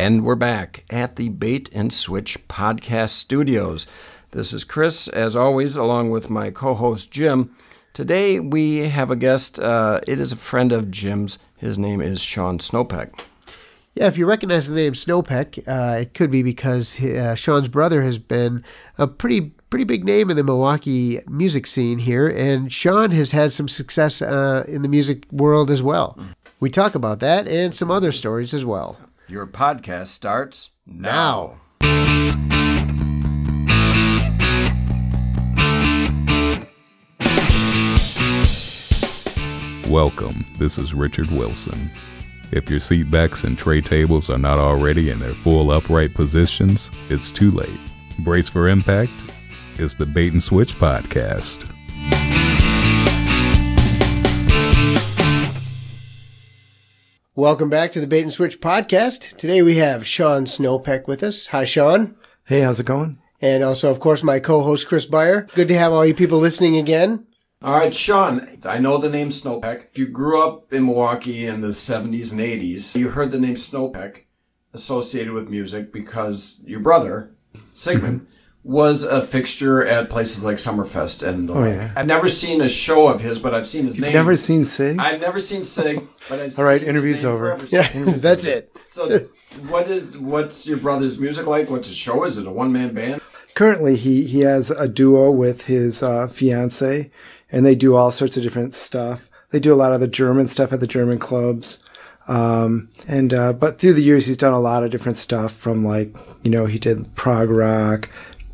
And 0.00 0.24
we're 0.24 0.34
back 0.34 0.84
at 0.88 1.16
the 1.16 1.28
Bait 1.28 1.68
and 1.74 1.92
Switch 1.92 2.38
podcast 2.48 3.10
studios. 3.10 3.86
This 4.30 4.54
is 4.54 4.64
Chris, 4.64 5.08
as 5.08 5.36
always, 5.36 5.76
along 5.76 6.08
with 6.08 6.30
my 6.30 6.50
co 6.50 6.72
host 6.72 7.10
Jim. 7.10 7.54
Today 7.92 8.40
we 8.40 8.88
have 8.88 9.10
a 9.10 9.14
guest. 9.14 9.58
Uh, 9.58 10.00
it 10.08 10.18
is 10.18 10.32
a 10.32 10.36
friend 10.36 10.72
of 10.72 10.90
Jim's. 10.90 11.38
His 11.58 11.76
name 11.76 12.00
is 12.00 12.22
Sean 12.22 12.58
Snopek. 12.58 13.12
Yeah, 13.94 14.06
if 14.06 14.16
you 14.16 14.24
recognize 14.24 14.68
the 14.68 14.74
name 14.74 14.94
Snopek, 14.94 15.68
uh, 15.68 16.00
it 16.00 16.14
could 16.14 16.30
be 16.30 16.42
because 16.42 16.98
uh, 16.98 17.34
Sean's 17.34 17.68
brother 17.68 18.02
has 18.02 18.16
been 18.16 18.64
a 18.96 19.06
pretty 19.06 19.52
pretty 19.68 19.84
big 19.84 20.06
name 20.06 20.30
in 20.30 20.36
the 20.38 20.42
Milwaukee 20.42 21.20
music 21.28 21.66
scene 21.66 21.98
here, 21.98 22.26
and 22.26 22.72
Sean 22.72 23.10
has 23.10 23.32
had 23.32 23.52
some 23.52 23.68
success 23.68 24.22
uh, 24.22 24.64
in 24.66 24.80
the 24.80 24.88
music 24.88 25.30
world 25.30 25.70
as 25.70 25.82
well. 25.82 26.18
We 26.58 26.70
talk 26.70 26.94
about 26.94 27.20
that 27.20 27.46
and 27.46 27.74
some 27.74 27.90
other 27.90 28.12
stories 28.12 28.54
as 28.54 28.64
well. 28.64 28.98
Your 29.30 29.46
podcast 29.46 30.08
starts 30.08 30.70
now. 30.84 31.60
Welcome. 39.88 40.44
This 40.58 40.78
is 40.78 40.94
Richard 40.94 41.30
Wilson. 41.30 41.92
If 42.50 42.68
your 42.68 42.80
seat 42.80 43.08
backs 43.08 43.44
and 43.44 43.56
tray 43.56 43.80
tables 43.80 44.28
are 44.30 44.38
not 44.38 44.58
already 44.58 45.10
in 45.10 45.20
their 45.20 45.34
full 45.34 45.70
upright 45.70 46.12
positions, 46.12 46.90
it's 47.08 47.30
too 47.30 47.52
late. 47.52 47.70
Brace 48.18 48.48
for 48.48 48.68
impact. 48.68 49.12
It's 49.76 49.94
the 49.94 50.06
Bait 50.06 50.32
and 50.32 50.42
Switch 50.42 50.74
podcast. 50.74 51.72
Welcome 57.36 57.70
back 57.70 57.92
to 57.92 58.00
the 58.00 58.08
Bait 58.08 58.22
and 58.22 58.32
Switch 58.32 58.60
podcast. 58.60 59.36
Today 59.36 59.62
we 59.62 59.76
have 59.76 60.04
Sean 60.04 60.46
Snopek 60.46 61.06
with 61.06 61.22
us. 61.22 61.46
Hi, 61.46 61.64
Sean. 61.64 62.16
Hey, 62.46 62.62
how's 62.62 62.80
it 62.80 62.86
going? 62.86 63.20
And 63.40 63.62
also, 63.62 63.88
of 63.88 64.00
course, 64.00 64.24
my 64.24 64.40
co-host 64.40 64.88
Chris 64.88 65.06
Beyer. 65.06 65.42
Good 65.54 65.68
to 65.68 65.78
have 65.78 65.92
all 65.92 66.04
you 66.04 66.12
people 66.12 66.38
listening 66.38 66.76
again. 66.76 67.28
All 67.62 67.74
right, 67.74 67.94
Sean, 67.94 68.58
I 68.64 68.78
know 68.78 68.98
the 68.98 69.08
name 69.08 69.28
Snopek. 69.28 69.96
You 69.96 70.08
grew 70.08 70.44
up 70.44 70.72
in 70.72 70.86
Milwaukee 70.86 71.46
in 71.46 71.60
the 71.60 71.68
70s 71.68 72.32
and 72.32 72.40
80s. 72.40 72.96
You 72.96 73.10
heard 73.10 73.30
the 73.30 73.38
name 73.38 73.54
Snopek 73.54 74.22
associated 74.74 75.32
with 75.32 75.48
music 75.48 75.92
because 75.92 76.60
your 76.64 76.80
brother, 76.80 77.30
Sigmund, 77.74 78.26
was 78.62 79.04
a 79.04 79.22
fixture 79.22 79.84
at 79.86 80.10
places 80.10 80.44
like 80.44 80.56
Summerfest. 80.56 81.26
And 81.26 81.50
Oh, 81.50 81.64
yeah. 81.64 81.92
I've 81.96 82.06
never 82.06 82.28
seen 82.28 82.60
a 82.60 82.68
show 82.68 83.08
of 83.08 83.20
his, 83.20 83.38
but 83.38 83.54
I've 83.54 83.66
seen 83.66 83.86
his 83.86 83.98
name. 83.98 84.12
Never 84.12 84.36
seen 84.36 84.64
Sig? 84.66 84.98
I've 84.98 85.20
never 85.20 85.40
seen 85.40 85.64
Sig, 85.64 86.06
but 86.28 86.38
I've 86.40 86.56
All 86.58 86.64
right, 86.64 86.80
seen 86.80 86.80
his 86.80 86.88
interview's 86.88 87.22
name 87.24 87.32
over. 87.32 87.56
forever. 87.56 87.66
Yeah, 87.70 87.88
that's 88.16 88.44
it. 88.44 88.76
So, 88.84 89.28
what 89.68 89.88
is 89.88 90.18
what's 90.18 90.66
your 90.66 90.76
brother's 90.76 91.18
music 91.18 91.46
like? 91.46 91.70
What's 91.70 91.88
his 91.88 91.96
show? 91.96 92.24
Is 92.24 92.36
it 92.38 92.46
a 92.46 92.52
one 92.52 92.70
man 92.72 92.92
band? 92.94 93.20
Currently, 93.54 93.96
he, 93.96 94.24
he 94.26 94.40
has 94.40 94.70
a 94.70 94.86
duo 94.88 95.30
with 95.30 95.66
his 95.66 96.02
uh, 96.02 96.28
fiance, 96.28 97.10
and 97.50 97.64
they 97.66 97.74
do 97.74 97.96
all 97.96 98.10
sorts 98.10 98.36
of 98.36 98.42
different 98.42 98.74
stuff. 98.74 99.28
They 99.50 99.58
do 99.58 99.72
a 99.72 99.76
lot 99.76 99.92
of 99.92 100.00
the 100.00 100.06
German 100.08 100.46
stuff 100.48 100.72
at 100.72 100.80
the 100.80 100.86
German 100.86 101.18
clubs. 101.18 101.84
Um, 102.28 102.90
and, 103.08 103.34
uh, 103.34 103.52
but 103.54 103.80
through 103.80 103.94
the 103.94 104.02
years, 104.02 104.26
he's 104.26 104.36
done 104.36 104.52
a 104.52 104.60
lot 104.60 104.84
of 104.84 104.90
different 104.90 105.16
stuff 105.16 105.52
from 105.52 105.84
like, 105.84 106.14
you 106.42 106.50
know, 106.50 106.66
he 106.66 106.78
did 106.78 107.16
prog 107.16 107.50
rock, 107.50 108.08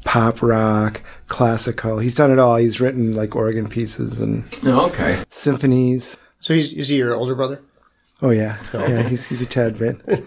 pop 0.07 0.41
rock, 0.41 1.03
classical. 1.29 1.99
He's 1.99 2.15
done 2.15 2.31
it 2.31 2.39
all. 2.39 2.57
He's 2.57 2.81
written 2.81 3.15
like 3.15 3.37
organ 3.37 3.69
pieces 3.69 4.21
and 4.21 4.45
No, 4.63 4.87
okay. 4.87 5.23
symphonies. 5.29 6.17
So 6.41 6.55
he's 6.55 6.73
is 6.73 6.89
he 6.89 6.97
your 6.97 7.15
older 7.15 7.35
brother? 7.35 7.61
Oh 8.23 8.31
yeah, 8.31 8.57
oh. 8.73 8.87
yeah. 8.87 9.03
He's 9.03 9.27
he's 9.29 9.43
a 9.43 9.47
tad 9.47 9.79
bit. 9.79 10.01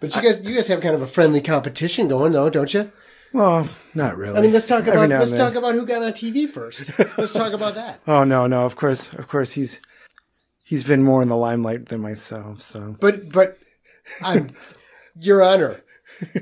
But 0.00 0.14
you 0.14 0.22
guys, 0.22 0.40
you 0.44 0.54
guys 0.54 0.68
have 0.68 0.80
kind 0.80 0.94
of 0.94 1.02
a 1.02 1.08
friendly 1.08 1.40
competition 1.40 2.06
going, 2.06 2.30
though, 2.32 2.48
don't 2.50 2.72
you? 2.72 2.92
Well, 3.32 3.68
not 3.96 4.16
really. 4.16 4.38
I 4.38 4.42
mean, 4.42 4.52
let's 4.52 4.64
talk 4.64 4.86
about 4.86 5.08
let's 5.08 5.32
then. 5.32 5.40
talk 5.40 5.56
about 5.56 5.74
who 5.74 5.84
got 5.84 6.04
on 6.04 6.12
TV 6.12 6.48
first. 6.48 6.88
let's 7.18 7.32
talk 7.32 7.52
about 7.52 7.74
that. 7.74 8.00
Oh 8.06 8.22
no, 8.22 8.46
no. 8.46 8.64
Of 8.64 8.76
course, 8.76 9.12
of 9.14 9.26
course, 9.26 9.52
he's 9.52 9.80
he's 10.64 10.84
been 10.84 11.02
more 11.02 11.20
in 11.20 11.28
the 11.28 11.36
limelight 11.36 11.86
than 11.86 12.00
myself. 12.00 12.62
So 12.62 12.96
But 13.00 13.30
but 13.32 13.58
I'm 14.22 14.52
Your 15.18 15.42
Honor, 15.42 15.82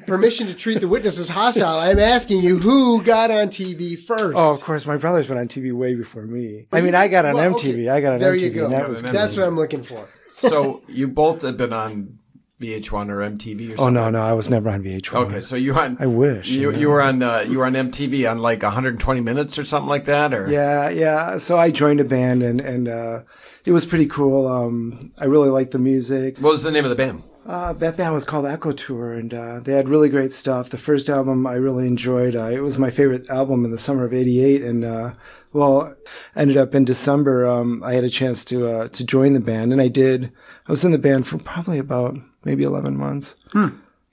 permission 0.07 0.47
to 0.47 0.55
treat 0.55 0.81
the 0.81 0.89
witnesses 0.89 1.29
hostile. 1.29 1.79
I'm 1.79 1.99
asking 1.99 2.43
you 2.43 2.59
who 2.59 3.03
got 3.03 3.31
on 3.31 3.49
TV 3.49 3.99
first. 3.99 4.35
Oh, 4.37 4.53
of 4.53 4.61
course, 4.61 4.87
my 4.87 4.97
brothers 4.97 5.29
went 5.29 5.41
on 5.41 5.49
TV 5.49 5.73
way 5.73 5.95
before 5.95 6.23
me. 6.23 6.67
I 6.73 6.81
mean, 6.81 6.95
I 6.95 7.09
got 7.09 7.25
on 7.25 7.35
Well, 7.35 7.55
MTV. 7.55 7.73
okay, 7.73 7.89
I 7.89 8.01
got 8.01 8.15
on 8.15 8.21
there 8.21 8.35
MTV. 8.35 8.41
you 8.41 8.51
go. 8.51 8.69
That 8.69 8.89
was 8.89 9.03
That's. 9.03 9.17
That's 9.17 9.37
what 9.37 9.47
I'm 9.47 9.57
looking 9.57 9.83
for. 9.83 10.09
So 10.37 10.83
you 10.89 11.09
both 11.09 11.43
have 11.43 11.57
been 11.57 11.73
on 11.73 12.19
VH1 12.61 13.11
or 13.11 13.19
MTV 13.19 13.59
or 13.59 13.77
something? 13.77 13.79
Oh 13.79 13.91
no, 13.91 14.09
no, 14.11 14.23
I 14.23 14.33
was 14.33 14.49
never 14.49 14.71
on 14.71 14.83
VH1. 14.83 15.15
Okay, 15.27 15.41
so 15.43 15.57
you 15.57 15.75
on. 15.75 15.97
I 16.01 16.07
wish. 16.07 16.49
You, 16.51 16.73
know. 16.73 16.79
you 16.79 16.89
were 16.89 17.03
on 17.03 17.23
uh, 17.23 17.41
you 17.41 17.59
were 17.59 17.67
on 17.67 17.75
MTV 17.75 18.31
on 18.31 18.39
like 18.39 18.63
120 18.63 19.21
minutes 19.21 19.59
or 19.59 19.65
something 19.65 19.89
like 19.89 20.07
that, 20.07 20.33
or 20.33 20.49
Yeah, 20.51 20.89
yeah. 20.89 21.39
So 21.39 21.59
I 21.59 21.71
joined 21.71 22.01
a 22.01 22.05
band, 22.05 22.43
and 22.43 22.61
and 22.61 22.89
uh, 22.89 23.23
it 23.67 23.73
was 23.73 23.85
pretty 23.85 24.07
cool. 24.07 24.47
Um, 24.47 25.13
I 25.21 25.27
really 25.27 25.51
liked 25.51 25.73
the 25.73 25.79
music. 25.79 26.39
What 26.39 26.53
was 26.53 26.63
the 26.63 26.71
name 26.71 26.85
of 26.85 26.91
the 26.91 26.97
band? 26.97 27.23
Uh, 27.47 27.73
that 27.75 27.97
band 27.97 28.13
was 28.13 28.25
called 28.25 28.45
Echo 28.45 28.73
Tour, 28.73 29.13
and 29.13 29.33
uh, 29.33 29.61
they 29.61 29.73
had 29.73 29.89
really 29.89 30.09
great 30.09 30.33
stuff. 30.33 30.71
The 30.71 30.79
first 30.79 31.09
album 31.09 31.47
I 31.47 31.55
really 31.55 31.87
enjoyed. 31.87 32.35
Uh, 32.35 32.51
it 32.51 32.61
was 32.61 32.77
my 32.77 32.91
favorite 32.91 33.31
album 33.31 33.65
in 33.65 33.71
the 33.71 33.79
summer 33.79 34.05
of 34.05 34.13
'88, 34.13 34.63
and 34.63 34.85
uh, 34.85 35.13
well, 35.53 35.95
ended 36.35 36.57
up 36.57 36.75
in 36.75 36.85
December. 36.85 37.47
Um, 37.47 37.85
I 37.85 37.95
had 37.95 38.03
a 38.03 38.09
chance 38.09 38.45
to 38.47 38.67
uh, 38.69 38.89
to 38.89 39.07
join 39.07 39.33
the 39.33 39.41
band, 39.41 39.73
and 39.73 39.81
I 39.81 39.87
did. 39.87 40.33
I 40.67 40.73
was 40.73 40.85
in 40.85 40.91
the 40.91 40.99
band 40.99 41.29
for 41.29 41.39
probably 41.39 41.79
about 41.79 42.17
maybe 42.45 42.65
11 42.65 42.97
months. 42.97 43.37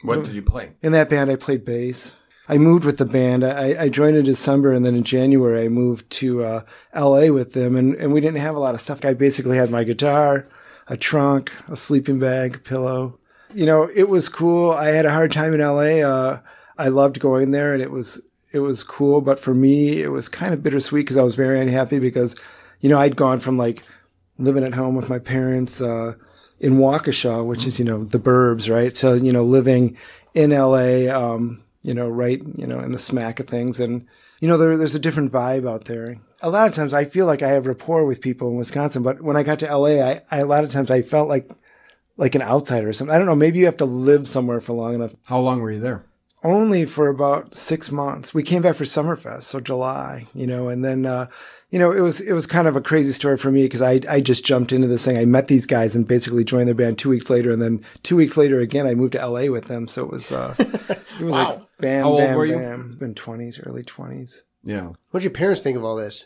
What 0.04 0.24
did 0.26 0.36
you 0.36 0.42
play? 0.44 0.74
In 0.82 0.92
that 0.92 1.10
band, 1.10 1.32
I 1.32 1.36
played 1.36 1.66
bass. 1.66 2.14
I 2.48 2.58
moved 2.58 2.84
with 2.86 2.98
the 2.98 3.06
band. 3.06 3.44
I, 3.46 3.84
I 3.84 3.90
joined 3.90 4.18
in 4.18 4.26
December, 4.26 4.74
and 4.74 4.86
then 4.86 4.96
in 4.96 5.04
January, 5.04 5.66
I 5.66 5.70
moved 5.70 6.10
to 6.12 6.44
uh, 6.44 6.62
LA 6.94 7.28
with 7.28 7.54
them, 7.54 7.78
and, 7.78 7.96
and 7.96 8.12
we 8.14 8.20
didn't 8.20 8.42
have 8.42 8.56
a 8.56 8.60
lot 8.60 8.74
of 8.74 8.82
stuff. 8.82 9.04
I 9.06 9.14
basically 9.14 9.58
had 9.58 9.72
my 9.72 9.86
guitar, 9.86 10.48
a 10.88 10.98
trunk, 10.98 11.54
a 11.70 11.78
sleeping 11.78 12.20
bag, 12.20 12.56
a 12.58 12.60
pillow. 12.60 13.18
You 13.53 13.66
know, 13.66 13.90
it 13.96 14.09
was 14.09 14.30
cool. 14.30 14.72
I 14.72 14.90
had 14.90 15.06
a 15.06 15.12
hard 15.12 15.31
time 15.31 15.53
in 15.53 15.62
LA. 15.62 16.06
Uh, 16.08 16.40
I 16.78 16.88
loved 16.88 17.19
going 17.19 17.52
there, 17.52 17.74
and 17.74 17.81
it 17.81 17.91
was 17.91 18.22
it 18.52 18.59
was 18.59 18.84
cool. 18.84 19.22
But 19.22 19.40
for 19.40 19.53
me, 19.53 20.02
it 20.02 20.12
was 20.12 20.30
kind 20.30 20.53
of 20.53 20.64
bittersweet 20.64 21.06
because 21.06 21.18
I 21.18 21.24
was 21.24 21.36
very 21.36 21.59
unhappy 21.59 22.00
because, 22.00 22.36
you 22.81 22.90
know, 22.90 23.00
I'd 23.00 23.16
gone 23.16 23.40
from 23.40 23.58
like 23.58 23.84
living 24.38 24.63
at 24.63 24.74
home 24.74 24.96
with 24.96 25.09
my 25.09 25.19
parents 25.19 25.81
uh, 25.81 26.13
in 26.59 26.78
Waukesha, 26.78 27.46
which 27.46 27.66
is 27.66 27.80
you 27.80 27.86
know 27.86 28.03
the 28.03 28.19
burbs, 28.19 28.74
right? 28.74 28.96
So 28.96 29.13
you 29.13 29.31
know, 29.31 29.44
living 29.44 29.97
in 30.34 30.52
LA, 30.52 31.08
um, 31.13 31.63
you 31.81 31.94
know, 31.94 32.09
right, 32.09 32.42
you 32.56 32.66
know, 32.66 32.80
in 32.80 32.92
the 32.92 33.00
smack 33.00 33.40
of 33.40 33.47
things, 33.47 33.80
and 33.80 34.08
you 34.40 34.47
know, 34.47 34.58
there, 34.58 34.78
there's 34.78 34.96
a 34.96 35.00
different 35.00 35.31
vibe 35.31 35.69
out 35.69 35.86
there. 35.86 36.18
A 36.42 36.50
lot 36.50 36.68
of 36.68 36.74
times, 36.74 36.94
I 36.94 37.06
feel 37.06 37.25
like 37.25 37.42
I 37.42 37.50
have 37.50 37.68
rapport 37.68 38.06
with 38.06 38.22
people 38.22 38.50
in 38.50 38.58
Wisconsin, 38.58 39.03
but 39.03 39.22
when 39.22 39.38
I 39.38 39.44
got 39.44 39.59
to 39.59 39.78
LA, 39.78 40.02
I, 40.02 40.22
I 40.31 40.38
a 40.40 40.46
lot 40.46 40.63
of 40.63 40.72
times 40.72 40.92
I 40.92 41.02
felt 41.02 41.30
like 41.30 41.50
like 42.18 42.35
an 42.35 42.41
outsider 42.41 42.90
or 42.90 42.94
something. 42.94 43.13
I 43.13 43.18
don't 43.18 43.28
know. 43.28 43.35
Maybe 43.35 43.59
you 43.59 43.66
have 43.66 43.78
to 43.78 43.85
live 43.85 44.28
somewhere 44.28 44.62
for 44.62 44.74
long 44.74 44.96
enough. 44.96 45.16
How 45.25 45.40
long 45.40 45.62
were 45.62 45.72
you 45.72 45.79
there? 45.79 46.06
Only 46.44 46.85
for 46.85 47.07
about 47.07 47.56
six 47.56 47.90
months. 47.91 48.34
We 48.34 48.44
came 48.44 48.62
back 48.62 48.75
for 48.75 48.84
Summerfest, 48.84 49.44
so 49.44 49.62
July, 49.62 50.28
you 50.34 50.46
know, 50.46 50.68
and 50.68 50.84
then, 50.84 51.06
uh, 51.06 51.28
you 51.69 51.79
know, 51.79 51.91
it 51.91 52.01
was 52.01 52.19
it 52.19 52.34
was 52.34 52.46
kind 52.46 52.68
of 52.68 52.75
a 52.75 52.81
crazy 52.81 53.13
story 53.13 53.38
for 53.38 53.50
me 53.50 53.63
because 53.63 53.81
I 53.81 54.01
I 54.09 54.19
just 54.19 54.46
jumped 54.46 54.74
into 54.74 54.88
this 54.88 55.06
thing. 55.06 55.18
I 55.18 55.24
met 55.25 55.47
these 55.47 55.66
guys 55.66 55.96
and 55.96 56.06
basically 56.07 56.44
joined 56.44 56.68
their 56.68 56.75
band 56.75 57.00
two 57.00 57.09
weeks 57.09 57.29
later, 57.29 57.50
and 57.50 57.62
then 57.62 57.81
two 58.03 58.18
weeks 58.18 58.35
later 58.35 58.59
again, 58.59 58.85
I 58.85 58.94
moved 58.94 59.13
to 59.13 59.25
LA 59.25 59.45
with 59.50 59.66
them. 59.66 59.88
So 59.88 60.03
it 60.03 60.12
was 60.12 60.31
uh, 60.34 60.53
it 60.59 61.24
was 61.24 61.34
like 61.34 61.62
bam, 61.80 62.03
How 62.03 62.09
old 62.09 62.19
bam, 62.19 62.38
were 62.38 62.45
you? 62.45 62.56
bam. 62.57 62.97
In 63.01 63.16
twenties, 63.16 63.59
early 63.66 63.84
twenties. 63.84 64.44
Yeah. 64.63 64.88
What 65.12 65.22
did 65.22 65.24
your 65.24 65.31
parents 65.31 65.62
think 65.62 65.78
of 65.78 65.84
all 65.85 65.95
this? 65.95 66.25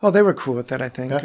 Oh, 0.00 0.10
they 0.12 0.22
were 0.22 0.34
cool 0.34 0.54
with 0.54 0.68
that. 0.68 0.80
I 0.80 0.88
think. 0.88 1.10
Uh, 1.12 1.18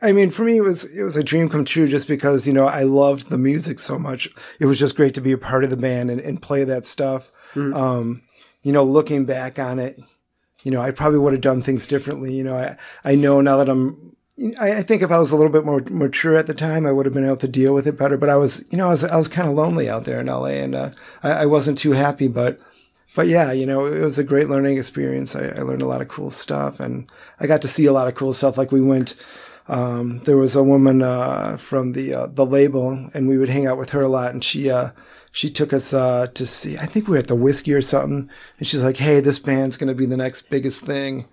I 0.00 0.12
mean, 0.12 0.30
for 0.30 0.44
me, 0.44 0.56
it 0.56 0.62
was 0.62 0.84
it 0.96 1.02
was 1.02 1.16
a 1.16 1.22
dream 1.22 1.48
come 1.48 1.64
true 1.64 1.86
just 1.86 2.08
because 2.08 2.46
you 2.46 2.52
know 2.54 2.66
I 2.66 2.82
loved 2.82 3.28
the 3.28 3.38
music 3.38 3.78
so 3.78 3.98
much. 3.98 4.28
It 4.58 4.66
was 4.66 4.78
just 4.78 4.96
great 4.96 5.14
to 5.14 5.20
be 5.20 5.32
a 5.32 5.38
part 5.38 5.62
of 5.64 5.70
the 5.70 5.76
band 5.76 6.10
and, 6.10 6.20
and 6.20 6.40
play 6.40 6.64
that 6.64 6.86
stuff. 6.86 7.30
Um, 7.74 8.22
you 8.62 8.72
know, 8.72 8.82
looking 8.82 9.26
back 9.26 9.58
on 9.58 9.78
it, 9.78 10.00
you 10.62 10.70
know, 10.70 10.80
I 10.80 10.90
probably 10.90 11.18
would 11.18 11.34
have 11.34 11.42
done 11.42 11.60
things 11.60 11.86
differently. 11.86 12.32
You 12.32 12.44
know, 12.44 12.56
I 12.56 12.76
I 13.04 13.14
know 13.14 13.40
now 13.40 13.58
that 13.58 13.68
I'm. 13.68 14.16
I, 14.58 14.78
I 14.78 14.82
think 14.82 15.02
if 15.02 15.12
I 15.12 15.18
was 15.18 15.30
a 15.30 15.36
little 15.36 15.52
bit 15.52 15.64
more 15.64 15.80
mature 15.90 16.34
at 16.34 16.48
the 16.48 16.54
time, 16.54 16.86
I 16.86 16.92
would 16.92 17.06
have 17.06 17.14
been 17.14 17.26
able 17.26 17.36
to 17.36 17.46
deal 17.46 17.72
with 17.72 17.86
it 17.86 17.96
better. 17.96 18.16
But 18.16 18.30
I 18.30 18.36
was, 18.36 18.64
you 18.72 18.78
know, 18.78 18.86
I 18.86 18.90
was 18.90 19.04
I 19.04 19.16
was 19.16 19.28
kind 19.28 19.48
of 19.48 19.54
lonely 19.54 19.88
out 19.88 20.06
there 20.06 20.18
in 20.18 20.26
LA, 20.26 20.56
and 20.64 20.74
uh, 20.74 20.90
I, 21.22 21.30
I 21.42 21.46
wasn't 21.46 21.78
too 21.78 21.92
happy. 21.92 22.26
But 22.26 22.58
but 23.14 23.28
yeah, 23.28 23.52
you 23.52 23.66
know, 23.66 23.86
it 23.86 24.00
was 24.00 24.18
a 24.18 24.24
great 24.24 24.48
learning 24.48 24.76
experience. 24.76 25.36
I, 25.36 25.46
I 25.46 25.62
learned 25.62 25.82
a 25.82 25.86
lot 25.86 26.02
of 26.02 26.08
cool 26.08 26.30
stuff, 26.30 26.80
and 26.80 27.10
I 27.38 27.46
got 27.46 27.62
to 27.62 27.68
see 27.68 27.86
a 27.86 27.92
lot 27.92 28.08
of 28.08 28.14
cool 28.14 28.32
stuff. 28.32 28.58
Like 28.58 28.72
we 28.72 28.80
went, 28.80 29.14
um, 29.68 30.18
there 30.20 30.36
was 30.36 30.56
a 30.56 30.62
woman 30.62 31.02
uh, 31.02 31.56
from 31.56 31.92
the 31.92 32.14
uh, 32.14 32.26
the 32.26 32.44
label, 32.46 33.08
and 33.14 33.28
we 33.28 33.38
would 33.38 33.48
hang 33.48 33.66
out 33.66 33.78
with 33.78 33.90
her 33.90 34.02
a 34.02 34.08
lot, 34.08 34.32
and 34.32 34.42
she 34.42 34.70
uh, 34.70 34.90
she 35.32 35.50
took 35.50 35.72
us 35.72 35.94
uh, 35.94 36.26
to 36.34 36.44
see. 36.46 36.76
I 36.76 36.86
think 36.86 37.06
we 37.06 37.12
were 37.12 37.18
at 37.18 37.28
the 37.28 37.36
Whisky 37.36 37.72
or 37.72 37.82
something, 37.82 38.28
and 38.58 38.66
she's 38.66 38.82
like, 38.82 38.96
"Hey, 38.96 39.20
this 39.20 39.38
band's 39.38 39.76
going 39.76 39.88
to 39.88 39.94
be 39.94 40.06
the 40.06 40.16
next 40.16 40.50
biggest 40.50 40.82
thing." 40.82 41.26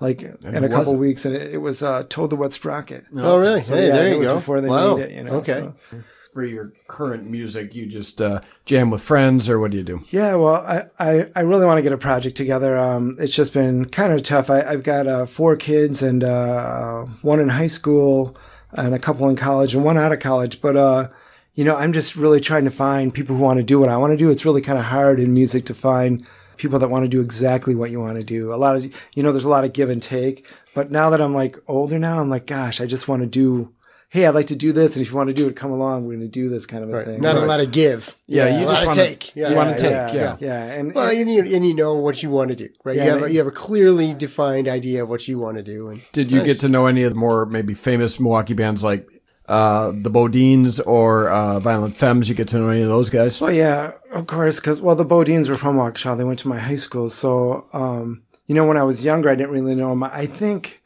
Like 0.00 0.22
in 0.22 0.64
a 0.64 0.68
couple 0.68 0.96
weeks, 0.96 1.24
and 1.24 1.36
it, 1.36 1.54
it 1.54 1.58
was 1.58 1.80
uh, 1.80 2.02
Toad 2.08 2.30
the 2.30 2.36
Wet 2.36 2.52
Sprocket. 2.52 3.04
Oh, 3.16 3.38
really? 3.38 3.60
So, 3.60 3.76
hey, 3.76 3.86
yeah, 3.86 3.92
there 3.94 4.08
it 4.08 4.12
you 4.12 4.18
was 4.18 4.28
go. 4.28 4.34
before 4.34 4.60
they 4.60 4.68
wow. 4.68 4.96
made 4.96 5.04
it, 5.04 5.12
you 5.12 5.22
know. 5.22 5.34
Okay. 5.34 5.70
so- 5.90 6.02
for 6.32 6.44
your 6.44 6.72
current 6.88 7.28
music? 7.28 7.74
You 7.74 7.86
just 7.86 8.20
uh, 8.20 8.40
jam 8.64 8.90
with 8.90 9.02
friends, 9.02 9.48
or 9.48 9.58
what 9.58 9.70
do 9.70 9.76
you 9.76 9.82
do? 9.82 10.02
Yeah, 10.10 10.34
well, 10.36 10.56
I, 10.56 10.84
I, 10.98 11.30
I 11.36 11.40
really 11.42 11.66
want 11.66 11.78
to 11.78 11.82
get 11.82 11.92
a 11.92 11.98
project 11.98 12.36
together. 12.36 12.76
Um, 12.76 13.16
it's 13.18 13.34
just 13.34 13.52
been 13.52 13.84
kind 13.84 14.12
of 14.12 14.22
tough. 14.22 14.50
I, 14.50 14.62
I've 14.62 14.82
got 14.82 15.06
uh, 15.06 15.26
four 15.26 15.56
kids 15.56 16.02
and 16.02 16.24
uh, 16.24 17.04
one 17.20 17.40
in 17.40 17.48
high 17.50 17.66
school 17.66 18.36
and 18.72 18.94
a 18.94 18.98
couple 18.98 19.28
in 19.28 19.36
college 19.36 19.74
and 19.74 19.84
one 19.84 19.98
out 19.98 20.12
of 20.12 20.20
college. 20.20 20.60
But, 20.60 20.76
uh, 20.76 21.08
you 21.54 21.64
know, 21.64 21.76
I'm 21.76 21.92
just 21.92 22.16
really 22.16 22.40
trying 22.40 22.64
to 22.64 22.70
find 22.70 23.12
people 23.12 23.36
who 23.36 23.42
want 23.42 23.58
to 23.58 23.64
do 23.64 23.78
what 23.78 23.90
I 23.90 23.98
want 23.98 24.12
to 24.12 24.16
do. 24.16 24.30
It's 24.30 24.46
really 24.46 24.62
kind 24.62 24.78
of 24.78 24.86
hard 24.86 25.20
in 25.20 25.34
music 25.34 25.66
to 25.66 25.74
find 25.74 26.26
people 26.56 26.78
that 26.78 26.88
want 26.88 27.04
to 27.04 27.08
do 27.08 27.20
exactly 27.20 27.74
what 27.74 27.90
you 27.90 28.00
want 28.00 28.16
to 28.16 28.24
do. 28.24 28.54
A 28.54 28.56
lot 28.56 28.76
of, 28.76 28.84
you 29.14 29.22
know, 29.22 29.32
there's 29.32 29.44
a 29.44 29.50
lot 29.50 29.64
of 29.64 29.74
give 29.74 29.90
and 29.90 30.02
take. 30.02 30.50
But 30.74 30.90
now 30.90 31.10
that 31.10 31.20
I'm 31.20 31.34
like 31.34 31.58
older 31.68 31.98
now, 31.98 32.20
I'm 32.20 32.30
like, 32.30 32.46
gosh, 32.46 32.80
I 32.80 32.86
just 32.86 33.08
want 33.08 33.20
to 33.20 33.26
do 33.26 33.74
hey, 34.12 34.26
I'd 34.26 34.34
like 34.34 34.48
to 34.48 34.56
do 34.56 34.72
this, 34.72 34.94
and 34.94 35.02
if 35.04 35.10
you 35.10 35.16
want 35.16 35.28
to 35.28 35.34
do 35.34 35.48
it, 35.48 35.56
come 35.56 35.70
along. 35.70 36.04
We're 36.04 36.16
going 36.16 36.20
to 36.20 36.28
do 36.28 36.50
this 36.50 36.66
kind 36.66 36.84
of 36.84 36.90
a 36.90 36.92
Right. 36.92 37.06
thing. 37.06 37.22
Not 37.22 37.34
Right. 37.36 37.44
a 37.44 37.46
lot 37.46 37.60
of 37.60 37.70
give. 37.70 38.14
Yeah, 38.26 38.44
a 38.44 38.60
you 38.60 38.66
lot 38.66 38.74
just 38.74 38.86
wanna- 38.88 39.08
take. 39.08 39.34
Yeah, 39.34 39.48
you 39.48 39.56
wanna 39.56 39.78
take, 39.78 39.90
yeah, 39.90 40.12
yeah. 40.14 40.36
yeah, 40.38 40.64
and, 40.64 40.94
Well, 40.94 41.08
and 41.08 41.30
you, 41.30 41.40
and 41.40 41.66
you 41.66 41.74
know 41.74 41.94
what 41.94 42.22
you 42.22 42.28
want 42.28 42.50
to 42.50 42.54
do, 42.56 42.68
right? 42.84 42.94
Yeah, 42.96 43.04
you, 43.04 43.08
have 43.10 43.18
and- 43.22 43.26
a, 43.26 43.32
you 43.32 43.38
have 43.38 43.46
a 43.46 43.50
clearly 43.52 44.12
defined 44.12 44.68
idea 44.68 45.02
of 45.02 45.08
what 45.08 45.26
you 45.28 45.38
want 45.38 45.56
to 45.56 45.62
do, 45.62 45.88
and 45.88 46.02
Did 46.12 46.30
you 46.30 46.38
Nice. 46.38 46.46
get 46.46 46.60
to 46.60 46.68
know 46.68 46.84
any 46.86 47.04
of 47.04 47.14
the 47.14 47.18
more 47.18 47.46
maybe 47.46 47.72
famous 47.72 48.20
Milwaukee 48.20 48.52
bands 48.54 48.84
like 48.84 49.08
uh, 49.48 49.92
the 49.94 50.10
BoDeans 50.10 50.78
or 50.86 51.30
uh, 51.30 51.58
Violent 51.60 51.96
Femmes? 51.96 52.28
You 52.28 52.34
get 52.34 52.48
to 52.48 52.58
know 52.58 52.68
any 52.68 52.82
of 52.82 52.88
those 52.88 53.08
guys? 53.08 53.40
Well, 53.40 53.50
yeah, 53.52 53.92
of 54.12 54.26
course, 54.26 54.60
because 54.60 54.82
well, 54.82 54.94
the 54.94 55.06
BoDeans 55.06 55.48
were 55.48 55.56
from 55.56 55.76
Waukesha. 55.76 56.18
They 56.18 56.24
went 56.24 56.38
to 56.40 56.48
my 56.48 56.58
high 56.58 56.76
school, 56.76 57.08
so 57.08 57.64
um, 57.72 58.22
you 58.46 58.54
know, 58.54 58.66
when 58.66 58.76
I 58.76 58.82
was 58.82 59.04
younger, 59.06 59.30
I 59.30 59.34
didn't 59.36 59.52
really 59.52 59.74
know 59.74 59.88
them. 59.88 60.04
I 60.04 60.26
think 60.26 60.81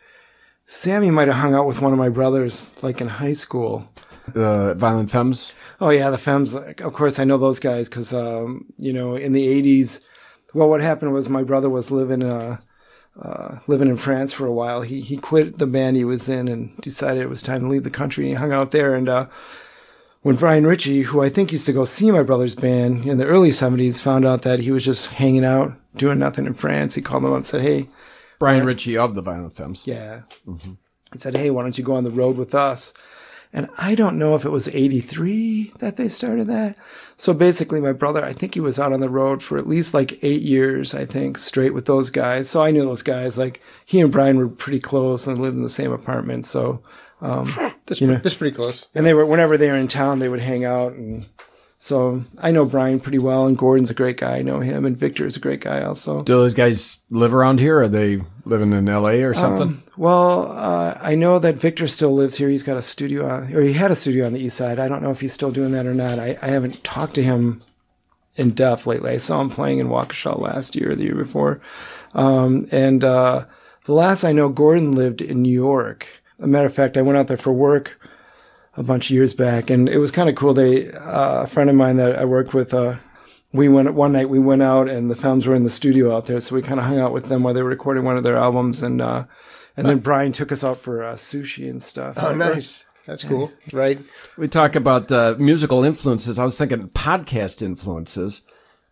Sammy 0.66 1.10
might 1.10 1.28
have 1.28 1.36
hung 1.36 1.54
out 1.54 1.66
with 1.66 1.80
one 1.80 1.92
of 1.92 1.98
my 1.98 2.08
brothers, 2.08 2.74
like 2.82 3.00
in 3.00 3.08
high 3.08 3.32
school. 3.32 3.88
Uh, 4.34 4.74
Violent 4.74 5.10
Femmes. 5.10 5.52
Oh 5.80 5.90
yeah, 5.90 6.10
the 6.10 6.18
Femmes. 6.18 6.54
like, 6.54 6.80
Of 6.80 6.92
course, 6.92 7.18
I 7.18 7.24
know 7.24 7.38
those 7.38 7.60
guys 7.60 7.88
because 7.88 8.12
um, 8.12 8.66
you 8.78 8.92
know 8.92 9.14
in 9.14 9.32
the 9.32 9.46
'80s. 9.62 10.04
Well, 10.54 10.68
what 10.68 10.80
happened 10.80 11.12
was 11.12 11.28
my 11.28 11.44
brother 11.44 11.70
was 11.70 11.92
living 11.92 12.22
uh, 12.22 12.58
uh, 13.20 13.56
living 13.68 13.88
in 13.88 13.96
France 13.96 14.32
for 14.32 14.46
a 14.46 14.52
while. 14.52 14.82
He 14.82 15.00
he 15.00 15.16
quit 15.16 15.58
the 15.58 15.66
band 15.66 15.96
he 15.96 16.04
was 16.04 16.28
in 16.28 16.48
and 16.48 16.76
decided 16.78 17.22
it 17.22 17.28
was 17.28 17.42
time 17.42 17.60
to 17.60 17.68
leave 17.68 17.84
the 17.84 17.90
country. 17.90 18.24
And 18.24 18.30
he 18.30 18.34
hung 18.34 18.52
out 18.52 18.72
there. 18.72 18.94
And 18.96 19.08
uh, 19.08 19.26
when 20.22 20.34
Brian 20.36 20.66
Ritchie, 20.66 21.02
who 21.02 21.22
I 21.22 21.28
think 21.28 21.52
used 21.52 21.66
to 21.66 21.72
go 21.72 21.84
see 21.84 22.10
my 22.10 22.24
brother's 22.24 22.56
band 22.56 23.06
in 23.06 23.18
the 23.18 23.26
early 23.26 23.50
'70s, 23.50 24.00
found 24.00 24.26
out 24.26 24.42
that 24.42 24.60
he 24.60 24.72
was 24.72 24.84
just 24.84 25.06
hanging 25.06 25.44
out 25.44 25.74
doing 25.94 26.18
nothing 26.18 26.46
in 26.46 26.54
France, 26.54 26.96
he 26.96 27.02
called 27.02 27.22
him 27.22 27.30
up 27.30 27.36
and 27.36 27.46
said, 27.46 27.62
"Hey, 27.62 27.88
Brian 28.38 28.66
Ritchie 28.66 28.96
of 28.98 29.14
the 29.14 29.22
Violent 29.22 29.54
Femmes. 29.56 29.82
yeah. 29.84 30.22
Mm-hmm. 30.46 30.72
He 31.12 31.18
said, 31.18 31.36
Hey, 31.36 31.50
why 31.50 31.62
don't 31.62 31.78
you 31.78 31.84
go 31.84 31.94
on 31.94 32.04
the 32.04 32.10
road 32.10 32.36
with 32.36 32.54
us? 32.54 32.92
And 33.52 33.68
I 33.78 33.94
don't 33.94 34.18
know 34.18 34.34
if 34.34 34.44
it 34.44 34.50
was 34.50 34.68
83 34.68 35.72
that 35.78 35.96
they 35.96 36.08
started 36.08 36.46
that. 36.48 36.76
So 37.16 37.32
basically, 37.32 37.80
my 37.80 37.92
brother, 37.92 38.22
I 38.22 38.32
think 38.32 38.54
he 38.54 38.60
was 38.60 38.78
out 38.78 38.92
on 38.92 39.00
the 39.00 39.08
road 39.08 39.42
for 39.42 39.56
at 39.56 39.68
least 39.68 39.94
like 39.94 40.22
eight 40.22 40.42
years, 40.42 40.94
I 40.94 41.06
think, 41.06 41.38
straight 41.38 41.72
with 41.72 41.86
those 41.86 42.10
guys. 42.10 42.50
So 42.50 42.60
I 42.62 42.70
knew 42.72 42.82
those 42.84 43.02
guys. 43.04 43.38
Like 43.38 43.62
he 43.86 44.00
and 44.00 44.12
Brian 44.12 44.36
were 44.36 44.48
pretty 44.48 44.80
close 44.80 45.26
and 45.26 45.38
lived 45.38 45.56
in 45.56 45.62
the 45.62 45.70
same 45.70 45.92
apartment. 45.92 46.44
So, 46.44 46.82
um, 47.22 47.48
that's, 47.86 48.00
You 48.00 48.08
know. 48.08 48.16
that's 48.16 48.34
pretty 48.34 48.54
close. 48.54 48.88
and 48.94 49.06
they 49.06 49.14
were, 49.14 49.24
whenever 49.24 49.56
they 49.56 49.68
were 49.68 49.76
in 49.76 49.88
town, 49.88 50.18
they 50.18 50.28
would 50.28 50.40
hang 50.40 50.64
out. 50.64 50.92
And 50.92 51.24
so 51.78 52.22
I 52.40 52.52
know 52.52 52.64
Brian 52.64 53.00
pretty 53.00 53.18
well. 53.18 53.46
And 53.46 53.56
Gordon's 53.56 53.90
a 53.90 53.94
great 53.94 54.16
guy. 54.16 54.38
I 54.38 54.42
know 54.42 54.60
him. 54.60 54.84
And 54.84 54.96
Victor 54.96 55.26
is 55.26 55.36
a 55.36 55.40
great 55.40 55.60
guy 55.60 55.82
also. 55.82 56.20
Do 56.20 56.34
those 56.34 56.54
guys 56.54 56.98
live 57.10 57.34
around 57.34 57.60
here? 57.60 57.80
Are 57.82 57.88
they 57.88 58.22
living 58.44 58.72
in 58.72 58.88
L.A. 58.88 59.22
or 59.22 59.34
something? 59.34 59.82
Well, 59.96 60.52
uh, 60.52 60.98
I 61.00 61.14
know 61.14 61.38
that 61.38 61.56
Victor 61.56 61.86
still 61.88 62.14
lives 62.14 62.36
here. 62.36 62.48
He's 62.48 62.62
got 62.62 62.76
a 62.76 62.82
studio, 62.82 63.26
on, 63.26 63.52
or 63.54 63.62
he 63.62 63.72
had 63.72 63.90
a 63.90 63.96
studio 63.96 64.26
on 64.26 64.32
the 64.32 64.40
east 64.40 64.56
side. 64.56 64.78
I 64.78 64.88
don't 64.88 65.02
know 65.02 65.10
if 65.10 65.20
he's 65.20 65.32
still 65.32 65.52
doing 65.52 65.72
that 65.72 65.86
or 65.86 65.94
not. 65.94 66.18
I, 66.18 66.38
I 66.42 66.48
haven't 66.48 66.82
talked 66.84 67.14
to 67.16 67.22
him 67.22 67.62
in 68.36 68.50
depth 68.50 68.86
lately. 68.86 69.12
I 69.12 69.16
saw 69.16 69.40
him 69.40 69.50
playing 69.50 69.78
in 69.78 69.88
Waukesha 69.88 70.40
last 70.40 70.76
year 70.76 70.92
or 70.92 70.94
the 70.94 71.04
year 71.04 71.14
before. 71.14 71.60
Um, 72.14 72.66
and 72.70 73.04
uh, 73.04 73.44
the 73.84 73.92
last 73.92 74.24
I 74.24 74.32
know, 74.32 74.48
Gordon 74.48 74.92
lived 74.92 75.20
in 75.20 75.42
New 75.42 75.52
York. 75.52 76.22
a 76.38 76.46
matter 76.46 76.66
of 76.66 76.74
fact, 76.74 76.96
I 76.96 77.02
went 77.02 77.18
out 77.18 77.28
there 77.28 77.36
for 77.36 77.52
work 77.52 77.98
a 78.76 78.82
bunch 78.82 79.10
of 79.10 79.14
years 79.14 79.34
back, 79.34 79.70
and 79.70 79.88
it 79.88 79.98
was 79.98 80.10
kind 80.10 80.28
of 80.28 80.34
cool. 80.34 80.54
They 80.54 80.90
uh, 80.92 81.44
a 81.44 81.46
friend 81.46 81.70
of 81.70 81.76
mine 81.76 81.96
that 81.96 82.16
I 82.16 82.24
worked 82.24 82.54
with. 82.54 82.72
Uh, 82.74 82.96
we 83.52 83.68
went 83.68 83.92
one 83.94 84.12
night. 84.12 84.28
We 84.28 84.38
went 84.38 84.62
out, 84.62 84.88
and 84.88 85.10
the 85.10 85.16
Femmes 85.16 85.46
were 85.46 85.54
in 85.54 85.64
the 85.64 85.70
studio 85.70 86.14
out 86.14 86.26
there, 86.26 86.40
so 86.40 86.54
we 86.54 86.62
kind 86.62 86.78
of 86.80 86.86
hung 86.86 86.98
out 86.98 87.12
with 87.12 87.26
them 87.26 87.42
while 87.42 87.54
they 87.54 87.62
were 87.62 87.70
recording 87.70 88.04
one 88.04 88.16
of 88.16 88.22
their 88.24 88.36
albums, 88.36 88.82
and 88.82 89.00
uh, 89.00 89.24
and 89.76 89.88
then 89.88 89.98
Brian 89.98 90.32
took 90.32 90.52
us 90.52 90.62
out 90.64 90.78
for 90.78 91.02
uh, 91.04 91.14
sushi 91.14 91.68
and 91.70 91.82
stuff. 91.82 92.16
Oh, 92.20 92.34
nice. 92.34 92.84
That's 93.06 93.22
cool, 93.22 93.52
right? 93.72 93.98
We 94.36 94.48
talk 94.48 94.74
about 94.74 95.10
uh, 95.12 95.36
musical 95.38 95.84
influences. 95.84 96.38
I 96.40 96.44
was 96.44 96.58
thinking 96.58 96.88
podcast 96.88 97.62
influences. 97.62 98.42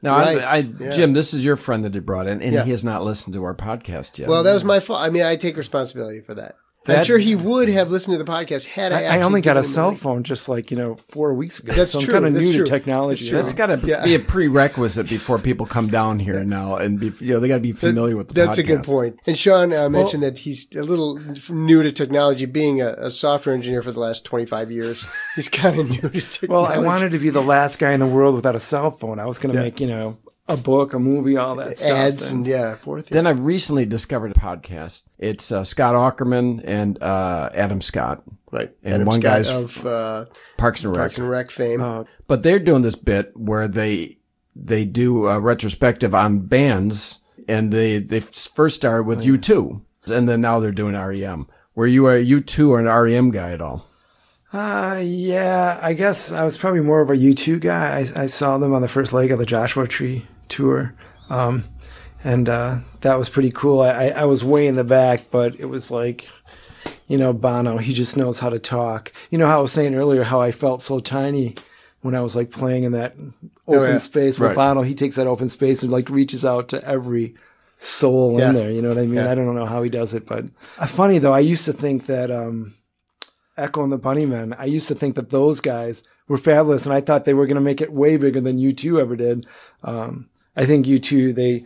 Now, 0.03 0.19
Right, 0.19 0.39
I, 0.39 0.57
I, 0.57 0.57
yeah. 0.59 0.91
Jim, 0.91 1.15
this 1.15 1.33
is 1.35 1.45
your 1.45 1.57
friend 1.57 1.83
that 1.85 1.95
you 1.95 2.01
brought 2.03 2.27
in, 2.27 2.41
and 2.43 2.53
Yeah. 2.53 2.65
he 2.65 2.71
has 2.73 2.85
not 2.85 3.03
listened 3.03 3.33
to 3.35 3.43
our 3.45 3.55
podcast 3.55 4.19
yet. 4.19 4.29
Well, 4.29 4.43
that 4.43 4.53
was 4.53 4.63
my 4.63 4.79
fault. 4.79 5.01
I 5.01 5.09
mean, 5.09 5.23
I 5.25 5.35
take 5.37 5.57
responsibility 5.57 6.21
for 6.21 6.35
that. 6.35 6.57
I'm 6.87 7.05
sure 7.05 7.19
he 7.19 7.35
would 7.35 7.69
have 7.69 7.91
listened 7.91 8.17
to 8.19 8.23
the 8.23 8.31
podcast 8.31 8.67
had 8.67 8.93
I. 8.93 9.05
I, 9.05 9.19
I 9.19 9.23
only 9.23 9.41
got 9.41 9.57
a 9.57 9.65
cell 9.65 9.89
link. 9.89 10.01
phone 10.01 10.23
just 10.23 10.49
like 10.49 10.71
you 10.71 10.77
know 10.77 10.95
four 10.95 11.33
weeks 11.35 11.59
ago. 11.61 11.73
That's 11.73 11.91
so 11.93 11.99
I'm 12.01 12.05
true, 12.05 12.13
kind 12.15 12.27
of 12.27 12.35
that's 12.35 12.47
new 12.47 12.53
true. 12.55 12.65
to 12.65 12.71
technology. 12.71 13.31
That's 13.31 13.53
true. 13.53 13.65
That's 13.67 13.79
got 13.79 13.83
to 13.83 13.87
Yeah. 13.89 14.05
be 14.05 14.15
a 14.15 14.19
prerequisite 14.19 15.09
before 15.09 15.39
people 15.39 15.67
come 15.67 15.89
down 15.89 16.19
here 16.19 16.45
now, 16.45 16.77
and 16.77 17.01
be, 17.01 17.13
you 17.21 17.35
know 17.35 17.41
they 17.41 17.49
got 17.49 17.55
to 17.55 17.61
be 17.61 17.73
familiar 17.73 18.17
with 18.17 18.29
the 18.29 18.35
That's 18.35 18.59
a 18.59 18.63
good 18.63 18.85
point. 18.85 19.19
And 19.27 19.39
Sean 19.39 19.73
uh, 19.73 19.89
mentioned 19.89 20.23
that 20.23 20.39
he's 20.39 20.67
a 20.77 20.83
little 20.83 21.19
new 21.51 21.83
to 21.83 21.93
technology, 21.93 22.47
being 22.47 22.83
a, 22.83 22.89
a 22.99 23.11
software 23.11 23.55
engineer 23.55 23.83
for 23.83 23.93
the 23.93 24.01
last 24.01 24.25
25 24.25 24.71
years. 24.71 25.07
He's 25.37 25.49
kind 25.49 25.79
of 25.81 25.89
new 25.91 26.01
to 26.01 26.11
technology. 26.11 26.47
Well, 26.49 26.67
I 26.67 26.79
wanted 26.79 27.13
to 27.13 27.19
be 27.19 27.31
the 27.31 27.43
last 27.43 27.79
guy 27.79 27.93
in 27.93 28.01
the 28.01 28.07
world 28.07 28.35
without 28.35 28.55
a 28.55 28.61
cell 28.61 28.91
phone. 28.91 29.19
I 29.19 29.27
was 29.27 29.39
going 29.39 29.53
to 29.55 29.59
Yeah. 29.59 29.65
make 29.65 29.81
you 29.81 29.87
know 29.87 30.19
a 30.49 30.57
book, 30.57 30.93
a 30.93 30.99
movie, 30.99 31.37
all 31.37 31.57
that 31.57 31.79
stuff. 31.79 31.93
ads 31.93 32.29
And- 32.31 32.39
and 32.41 32.47
yeah, 32.47 32.75
forth. 32.77 33.07
Then 33.09 33.27
I 33.27 33.31
recently 33.31 33.87
discovered 33.87 34.33
a 34.33 34.35
podcast. 34.35 35.03
It's 35.19 35.51
uh, 35.51 35.65
Scott 35.65 35.95
Aukerman 35.95 36.63
and 36.65 37.03
uh, 37.03 37.51
Adam 37.55 37.81
Scott, 37.81 38.23
right. 38.51 38.71
and 38.83 38.95
Adam 38.95 39.07
one 39.07 39.21
Scott 39.21 39.37
guy's 39.37 39.49
of 39.51 39.87
uh, 39.87 40.27
Parks 40.57 40.85
and 40.85 40.93
Rec. 40.93 41.01
Parks 41.01 41.19
and 41.19 41.31
Rec 41.31 41.51
fame. 41.51 41.81
uh, 41.83 42.05
but 42.27 42.43
they're 42.43 42.59
doing 42.59 42.83
this 42.83 42.97
bit 42.97 43.33
where 43.37 43.69
they 43.69 44.19
they 44.55 44.85
do 44.85 45.27
a 45.27 45.41
retrospective 45.41 46.15
on 46.15 46.41
bands, 46.41 47.21
and 47.49 47.73
they 47.73 47.99
they 47.99 48.21
first 48.21 48.77
started 48.77 49.05
with 49.05 49.25
U 49.25 49.39
two, 49.39 49.83
and 50.07 50.29
then 50.29 50.41
now 50.43 50.61
they're 50.61 50.73
doing 50.73 50.95
REM. 50.95 51.47
Were 51.75 51.87
you 51.87 52.09
a 52.09 52.19
U 52.19 52.41
two 52.41 52.73
or 52.73 52.81
an 52.81 52.87
REM 52.87 53.31
guy 53.31 53.53
at 53.53 53.61
all? 53.63 53.87
Uh, 54.53 55.01
yeah, 55.03 55.81
I 55.83 55.95
guess 55.95 56.31
I 56.31 56.45
was 56.45 56.59
probably 56.59 56.81
more 56.81 57.01
of 57.01 57.11
a 57.11 57.17
U2 57.17 57.59
guy. 57.59 57.97
I, 57.99 58.23
I 58.23 58.27
saw 58.27 58.57
them 58.57 58.73
on 58.73 58.83
the 58.83 58.89
first 58.89 59.13
leg 59.13 59.33
of 59.33 59.41
the 59.41 59.47
Joshua 59.47 59.89
Tree 59.89 60.29
tour. 60.49 60.95
Um, 61.31 61.65
and, 62.23 62.49
uh, 62.49 62.79
that 63.01 63.17
was 63.17 63.29
pretty 63.29 63.51
cool. 63.51 63.81
I, 63.81 64.09
I, 64.09 64.25
was 64.25 64.43
way 64.43 64.67
in 64.67 64.77
the 64.77 64.85
back, 64.85 65.27
but 65.31 65.59
it 65.61 65.67
was 65.67 65.91
like, 65.91 66.29
you 67.07 67.19
know, 67.19 67.33
Bono, 67.33 67.77
he 67.79 67.93
just 67.93 68.17
knows 68.17 68.39
how 68.39 68.49
to 68.49 68.59
talk. 68.59 69.13
You 69.31 69.39
know 69.39 69.47
how 69.47 69.59
I 69.59 69.63
was 69.63 69.73
saying 69.73 69.95
earlier 69.95 70.23
how 70.23 70.41
I 70.41 70.53
felt 70.53 70.81
so 70.81 71.01
tiny 71.01 71.55
when 72.01 72.15
I 72.15 72.21
was 72.21 72.35
like 72.35 72.51
playing 72.51 72.85
in 72.85 72.93
that 72.93 73.15
open 73.67 73.91
yeah. 73.91 73.97
space 73.99 74.39
with 74.39 74.49
Right. 74.49 74.57
Bono. 74.57 74.83
He 74.83 74.95
takes 74.95 75.17
that 75.17 75.27
open 75.27 75.49
space 75.49 75.83
and 75.83 75.93
like 75.93 76.09
reaches 76.09 76.45
out 76.45 76.69
to 76.71 76.83
every 76.87 77.35
soul 77.79 78.39
Yeah. 78.39 78.49
in 78.49 78.55
there. 78.55 78.71
You 78.71 78.81
know 78.81 78.89
what 78.89 78.99
I 78.99 79.03
mean? 79.03 79.15
Yeah. 79.15 79.31
I 79.31 79.35
don't 79.35 79.55
know 79.55 79.67
how 79.67 79.83
he 79.83 79.91
does 79.91 80.15
it, 80.15 80.27
but 80.27 80.45
uh, 80.79 80.87
funny 80.87 81.19
though, 81.19 81.33
I 81.33 81.41
used 81.41 81.65
to 81.67 81.73
think 81.73 82.07
that, 82.07 82.31
um, 82.31 82.75
Echo 83.57 83.83
and 83.85 83.93
the 83.93 83.99
Bunnymen. 83.99 84.57
I 84.59 84.65
used 84.65 84.89
to 84.89 84.95
think 84.95 85.15
that 85.15 85.31
those 85.31 85.61
guys 85.61 86.03
were 86.27 86.39
fabulous, 86.39 86.87
and 86.87 86.95
I 86.95 87.01
thought 87.01 87.25
they 87.25 87.35
were 87.35 87.47
going 87.47 87.55
to 87.55 87.61
make 87.61 87.81
it 87.81 87.93
way 87.93 88.17
bigger 88.17 88.41
than 88.41 88.57
U2 88.59 89.01
ever 89.01 89.15
did. 89.15 89.47
Um, 89.83 90.29
I 90.57 90.67
think 90.67 90.87
U2 90.87 91.35
they 91.35 91.65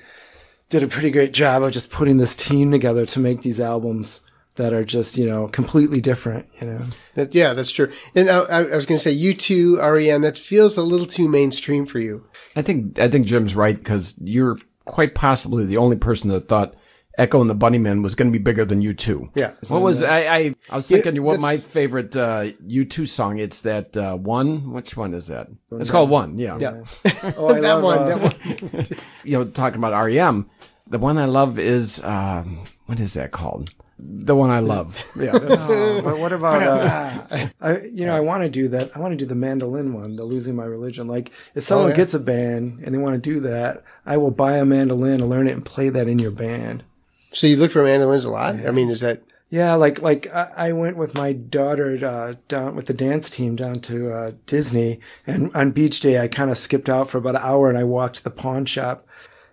did 0.68 0.83
a 0.83 0.88
pretty 0.88 1.11
great 1.11 1.33
job 1.33 1.62
of 1.62 1.73
just 1.73 1.90
putting 1.90 2.18
this 2.18 2.37
team 2.37 2.71
together 2.71 3.07
to 3.07 3.21
make 3.21 3.42
these 3.42 3.61
albums 3.61 4.21
that 4.59 4.73
are 4.73 4.85
just 4.85 5.16
you 5.16 5.25
know 5.25 5.49
completely 5.49 6.00
different. 6.00 6.47
You 6.61 6.66
know, 6.66 6.80
That, 7.14 7.35
yeah, 7.35 7.54
that's 7.54 7.71
true. 7.71 7.90
And 8.14 8.28
I, 8.28 8.38
I 8.40 8.59
I 8.64 8.76
was 8.76 8.87
going 8.87 8.99
to 8.99 9.02
say, 9.02 9.16
U2 9.16 9.78
REM. 9.78 10.23
That 10.23 10.37
feels 10.37 10.76
a 10.76 10.83
little 10.83 11.07
too 11.07 11.28
mainstream 11.28 11.87
for 11.87 11.99
you. 11.99 12.25
I 12.54 12.62
think 12.62 12.99
I 12.99 13.09
think 13.09 13.26
Jim's 13.26 13.57
right 13.57 13.76
because 13.76 14.14
you're 14.21 14.59
quite 14.85 15.14
possibly 15.14 15.64
the 15.64 15.76
only 15.76 15.97
person 15.97 16.30
that 16.30 16.49
thought 16.49 16.75
Echo 17.19 17.41
and 17.41 17.51
the 17.51 17.55
Bunnymen 17.55 18.03
was 18.03 18.15
going 18.15 18.31
to 18.33 18.39
be 18.39 18.43
bigger 18.43 18.65
than 18.65 18.81
U 18.81 18.95
two. 18.95 19.29
Yeah. 19.35 19.53
What 19.69 19.83
was 19.83 20.03
I? 20.05 20.19
I, 20.21 20.55
I 20.71 20.77
was 20.77 20.87
thinking 20.87 21.21
what 21.23 21.41
my 21.41 21.57
that's- 21.57 21.69
favorite 21.69 22.15
uh, 22.17 22.53
U 22.67 22.85
two 22.85 23.07
song. 23.07 23.39
It's 23.39 23.63
that 23.63 23.97
uh, 23.97 24.15
one. 24.15 24.73
Which 24.73 24.97
one 24.97 25.13
is 25.15 25.27
that? 25.27 25.49
It's 25.73 25.91
called 25.91 26.11
one. 26.11 26.39
Yeah. 26.39 26.57
Yeah, 26.59 26.85
oh, 27.37 27.49
I 27.49 27.61
that 27.61 27.75
love, 27.75 27.83
one. 27.83 27.99
uh, 27.99 28.05
that 28.29 28.73
one. 28.73 28.99
You 29.25 29.39
know, 29.39 29.45
talking 29.47 29.79
about 29.79 30.01
REM. 30.05 30.49
The 30.87 30.99
one 30.99 31.19
I 31.19 31.27
love 31.27 31.59
is 31.59 32.03
um, 32.05 32.65
what 32.87 32.99
is 33.01 33.15
that 33.15 33.33
called? 33.33 33.71
The 33.99 34.37
one 34.37 34.51
I 34.51 34.61
love. 34.61 35.05
Yeah. 35.21 35.33
that's- 35.33 35.67
Oh, 35.69 36.01
but 36.03 36.19
what 36.21 36.33
about 36.33 36.63
uh, 36.63 37.47
I, 37.61 37.81
you 37.83 38.07
know 38.07 38.15
I 38.17 38.21
want 38.21 38.45
to 38.45 38.49
do 38.49 38.69
that 38.69 38.97
I 38.97 39.01
want 39.01 39.11
to 39.13 39.17
do 39.17 39.27
the 39.27 39.35
mandolin 39.35 39.93
one 39.93 40.15
the 40.15 40.25
losing 40.25 40.55
my 40.55 40.65
religion 40.65 41.09
like 41.09 41.33
if 41.57 41.65
someone 41.65 41.91
yeah. 41.91 41.97
gets 41.97 42.15
a 42.15 42.21
band 42.21 42.81
and 42.85 42.95
they 42.95 42.99
want 42.99 43.15
to 43.23 43.31
do 43.35 43.41
that 43.41 43.83
I 44.07 44.17
will 44.17 44.31
buy 44.31 44.59
a 44.59 44.65
mandolin 44.65 45.21
and 45.21 45.29
learn 45.29 45.49
it 45.49 45.53
and 45.55 45.65
play 45.65 45.89
that 45.89 46.07
in 46.07 46.21
your 46.21 46.31
band 46.31 46.85
So 47.33 47.47
you 47.47 47.57
look 47.57 47.73
for 47.73 47.83
mandolins 47.83 48.25
a 48.25 48.31
lot. 48.31 48.55
I 48.67 48.71
mean, 48.71 48.91
is 48.91 49.01
that 49.01 49.23
Yeah, 49.51 49.75
like 49.75 50.01
like 50.03 50.27
I, 50.33 50.73
went 50.73 50.97
with 50.97 51.17
my 51.17 51.33
daughter 51.33 51.99
uh, 52.05 52.35
down 52.49 52.75
with 52.75 52.87
the 52.87 52.95
dance 52.95 53.29
team 53.31 53.57
down 53.57 53.81
to 53.81 54.13
uh, 54.13 54.31
Disney, 54.47 55.01
and 55.27 55.55
on 55.55 55.71
beach 55.73 56.01
day 56.01 56.19
I 56.21 56.29
kind 56.29 56.51
of 56.51 56.59
skipped 56.59 56.89
out 56.89 57.09
for 57.11 57.19
about 57.19 57.37
an 57.37 57.43
hour 57.45 57.69
and 57.69 57.79
I 57.79 57.85
walked 57.85 58.17
to 58.17 58.25
the 58.25 58.31
pawn 58.31 58.65
shop. 58.67 59.03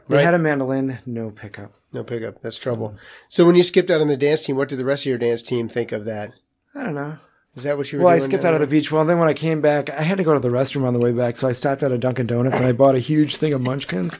They 0.07 0.17
Right. 0.17 0.23
had 0.25 0.33
a 0.35 0.39
mandolin, 0.39 0.99
no 1.05 1.31
pickup. 1.31 1.73
No 1.91 2.03
pickup. 2.03 2.41
That's 2.41 2.57
trouble. 2.57 2.95
So 3.29 3.45
when 3.45 3.55
you 3.55 3.63
skipped 3.63 3.89
out 3.89 4.01
on 4.01 4.07
the 4.07 4.17
dance 4.17 4.43
team, 4.45 4.55
what 4.57 4.69
did 4.69 4.77
the 4.79 4.85
rest 4.85 5.03
of 5.03 5.07
your 5.09 5.17
dance 5.17 5.41
team 5.41 5.67
think 5.67 5.91
of 5.91 6.05
that? 6.05 6.31
I 6.75 6.83
don't 6.83 6.93
know. 6.95 7.17
Is 7.55 7.63
that 7.63 7.77
what 7.77 7.89
you 7.91 7.97
were 7.99 8.03
Well, 8.05 8.13
I 8.13 8.17
skipped 8.19 8.43
out 8.43 8.53
of 8.53 8.59
the 8.59 8.67
beach. 8.67 8.91
Well, 8.91 9.05
then 9.05 9.17
when 9.17 9.29
I 9.29 9.33
came 9.33 9.61
back, 9.61 9.89
I 9.89 10.01
had 10.01 10.17
to 10.17 10.25
go 10.25 10.33
to 10.33 10.39
the 10.41 10.49
restroom 10.49 10.85
on 10.85 10.93
the 10.93 10.99
way 10.99 11.13
back, 11.13 11.37
so 11.37 11.47
I 11.47 11.53
stopped 11.53 11.83
at 11.83 11.91
a 11.93 11.97
Dunkin' 11.97 12.27
Donuts 12.27 12.57
and 12.57 12.65
I 12.67 12.73
bought 12.73 12.95
a 12.95 12.99
huge 12.99 13.37
thing 13.37 13.53
of 13.53 13.61
Munchkins, 13.61 14.19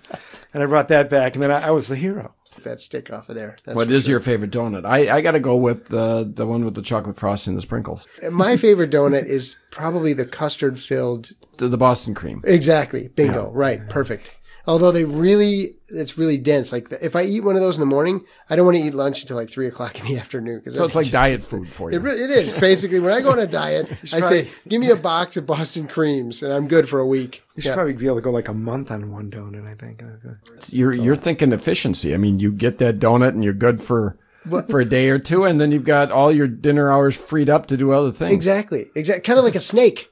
and 0.54 0.64
I 0.64 0.66
brought 0.66 0.88
that 0.88 1.10
back, 1.10 1.34
and 1.36 1.44
then 1.44 1.52
I, 1.52 1.68
I 1.68 1.72
was 1.72 1.88
the 1.90 1.98
hero. 1.98 2.34
That 2.64 2.80
stick 2.80 3.12
off 3.12 3.30
of 3.30 3.36
there. 3.36 3.58
That's 3.64 3.76
What 3.76 3.90
sure. 4.06 4.12
your 4.14 4.20
favorite 4.20 4.52
donut? 4.52 4.86
I, 4.86 5.18
I 5.18 5.22
got 5.22 5.32
to 5.32 5.40
go 5.40 5.56
with 5.56 5.88
the 5.88 6.30
the 6.32 6.46
one 6.46 6.66
with 6.66 6.76
the 6.76 6.82
chocolate 6.82 7.18
frosting 7.18 7.52
and 7.52 7.58
the 7.58 7.62
sprinkles. 7.62 8.08
My 8.32 8.58
favorite 8.58 8.92
donut 8.92 9.26
is 9.26 9.60
probably 9.72 10.14
the 10.14 10.26
custard 10.26 10.80
filled. 10.80 11.32
The, 11.58 11.68
the 11.68 11.78
Boston 11.78 12.14
cream. 12.14 12.42
Exactly. 12.46 13.10
Bingo. 13.10 13.50
Right. 13.52 13.88
Perfect. 13.90 14.32
Although 14.68 14.92
they 14.92 15.06
really, 15.06 15.76
it's 15.90 16.18
really 16.18 16.38
dense. 16.38 16.72
Like 16.72 16.92
if 17.02 17.16
I 17.16 17.24
eat 17.24 17.42
one 17.44 17.56
of 17.56 17.62
those 17.62 17.78
in 17.78 17.82
the 17.82 17.86
morning, 17.86 18.26
I 18.50 18.56
don't 18.56 18.66
want 18.66 18.78
to 18.78 18.84
eat 18.84 18.96
lunch 18.96 19.22
until 19.22 19.38
like 19.38 19.50
three 19.50 19.68
o'clock 19.68 20.00
in 20.00 20.08
the 20.08 20.18
afternoon. 20.20 20.62
Cause 20.62 20.76
So 20.76 20.86
it's 20.86 20.96
like 20.96 21.12
diet 21.12 21.44
food 21.44 21.72
for 21.72 21.92
you. 21.92 21.98
It, 21.98 22.02
really, 22.02 22.22
it 22.24 22.32
is 22.32 22.52
basically 22.60 23.00
when 23.00 23.12
I 23.14 23.22
go 23.22 23.30
on 23.32 23.38
a 23.40 23.46
diet, 23.48 23.90
I 24.14 24.20
say, 24.22 24.48
"Give 24.68 24.82
me 24.82 24.90
a 24.90 24.96
box 24.96 25.38
of 25.38 25.46
Boston 25.46 25.88
creams, 25.88 26.42
and 26.42 26.52
I'm 26.52 26.68
good 26.68 26.90
for 26.90 27.00
a 27.00 27.06
week." 27.08 27.44
You 27.56 27.62
should 27.62 27.70
Yeah. 27.70 27.76
probably 27.76 27.94
be 27.94 28.06
able 28.08 28.16
to 28.18 28.22
go 28.22 28.32
like 28.32 28.48
a 28.48 28.54
month 28.54 28.90
on 28.92 29.12
one 29.12 29.30
donut. 29.30 29.68
I 29.68 29.76
think. 29.76 30.02
Uh, 30.02 30.32
you're 30.70 30.94
you're 30.94 31.16
thinking 31.16 31.52
efficiency. 31.54 32.14
I 32.14 32.18
mean, 32.18 32.40
you 32.40 32.52
get 32.52 32.80
that 32.80 33.00
donut 33.00 33.30
and 33.30 33.44
you're 33.44 33.54
good 33.54 33.82
for 33.82 34.18
for 34.70 34.80
a 34.80 34.86
day 34.86 35.10
or 35.10 35.20
two, 35.20 35.44
and 35.46 35.62
then 35.62 35.72
you've 35.72 35.86
got 35.86 36.12
all 36.12 36.32
your 36.32 36.48
dinner 36.48 36.92
hours 36.92 37.16
freed 37.16 37.50
up 37.50 37.68
to 37.68 37.78
do 37.78 37.92
other 37.92 38.12
things. 38.12 38.32
Exactly. 38.32 38.88
Exactly. 38.96 39.22
Kind 39.22 39.38
of 39.40 39.46
like 39.46 39.56
a 39.56 39.60
snake, 39.60 40.10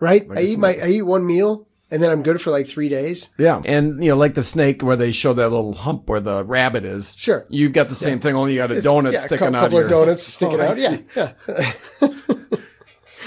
right? 0.00 0.26
I 0.34 0.40
eat 0.40 0.58
my, 0.58 0.74
I 0.82 0.88
eat 0.88 1.02
one 1.02 1.26
meal, 1.26 1.66
and 1.90 2.02
then 2.02 2.10
I'm 2.10 2.22
good 2.22 2.40
for 2.40 2.50
like 2.50 2.66
three 2.66 2.88
days. 2.88 3.30
Yeah, 3.38 3.62
and 3.64 4.02
you 4.02 4.10
know, 4.10 4.16
like 4.16 4.34
the 4.34 4.42
snake 4.42 4.82
where 4.82 4.96
they 4.96 5.10
show 5.12 5.32
that 5.34 5.48
little 5.50 5.72
hump 5.74 6.08
where 6.08 6.20
the 6.20 6.44
rabbit 6.44 6.84
is. 6.84 7.14
Sure. 7.16 7.46
You've 7.48 7.72
got 7.72 7.88
the 7.88 7.94
same 7.94 8.20
thing, 8.20 8.34
only 8.34 8.52
you 8.52 8.58
got 8.58 8.70
a 8.70 8.74
donut 8.76 9.12
yeah, 9.12 9.18
a 9.18 9.22
sticking 9.22 9.48
cou- 9.50 9.54
out. 9.56 9.60
couple 9.62 9.78
of 9.78 9.84
of 9.84 9.90
your, 9.90 10.00
donuts 10.06 10.22
sticking 10.22 10.60
Oh, 10.60 10.64
out. 10.64 10.76
Yeah, 10.78 10.98
yeah. 11.16 11.32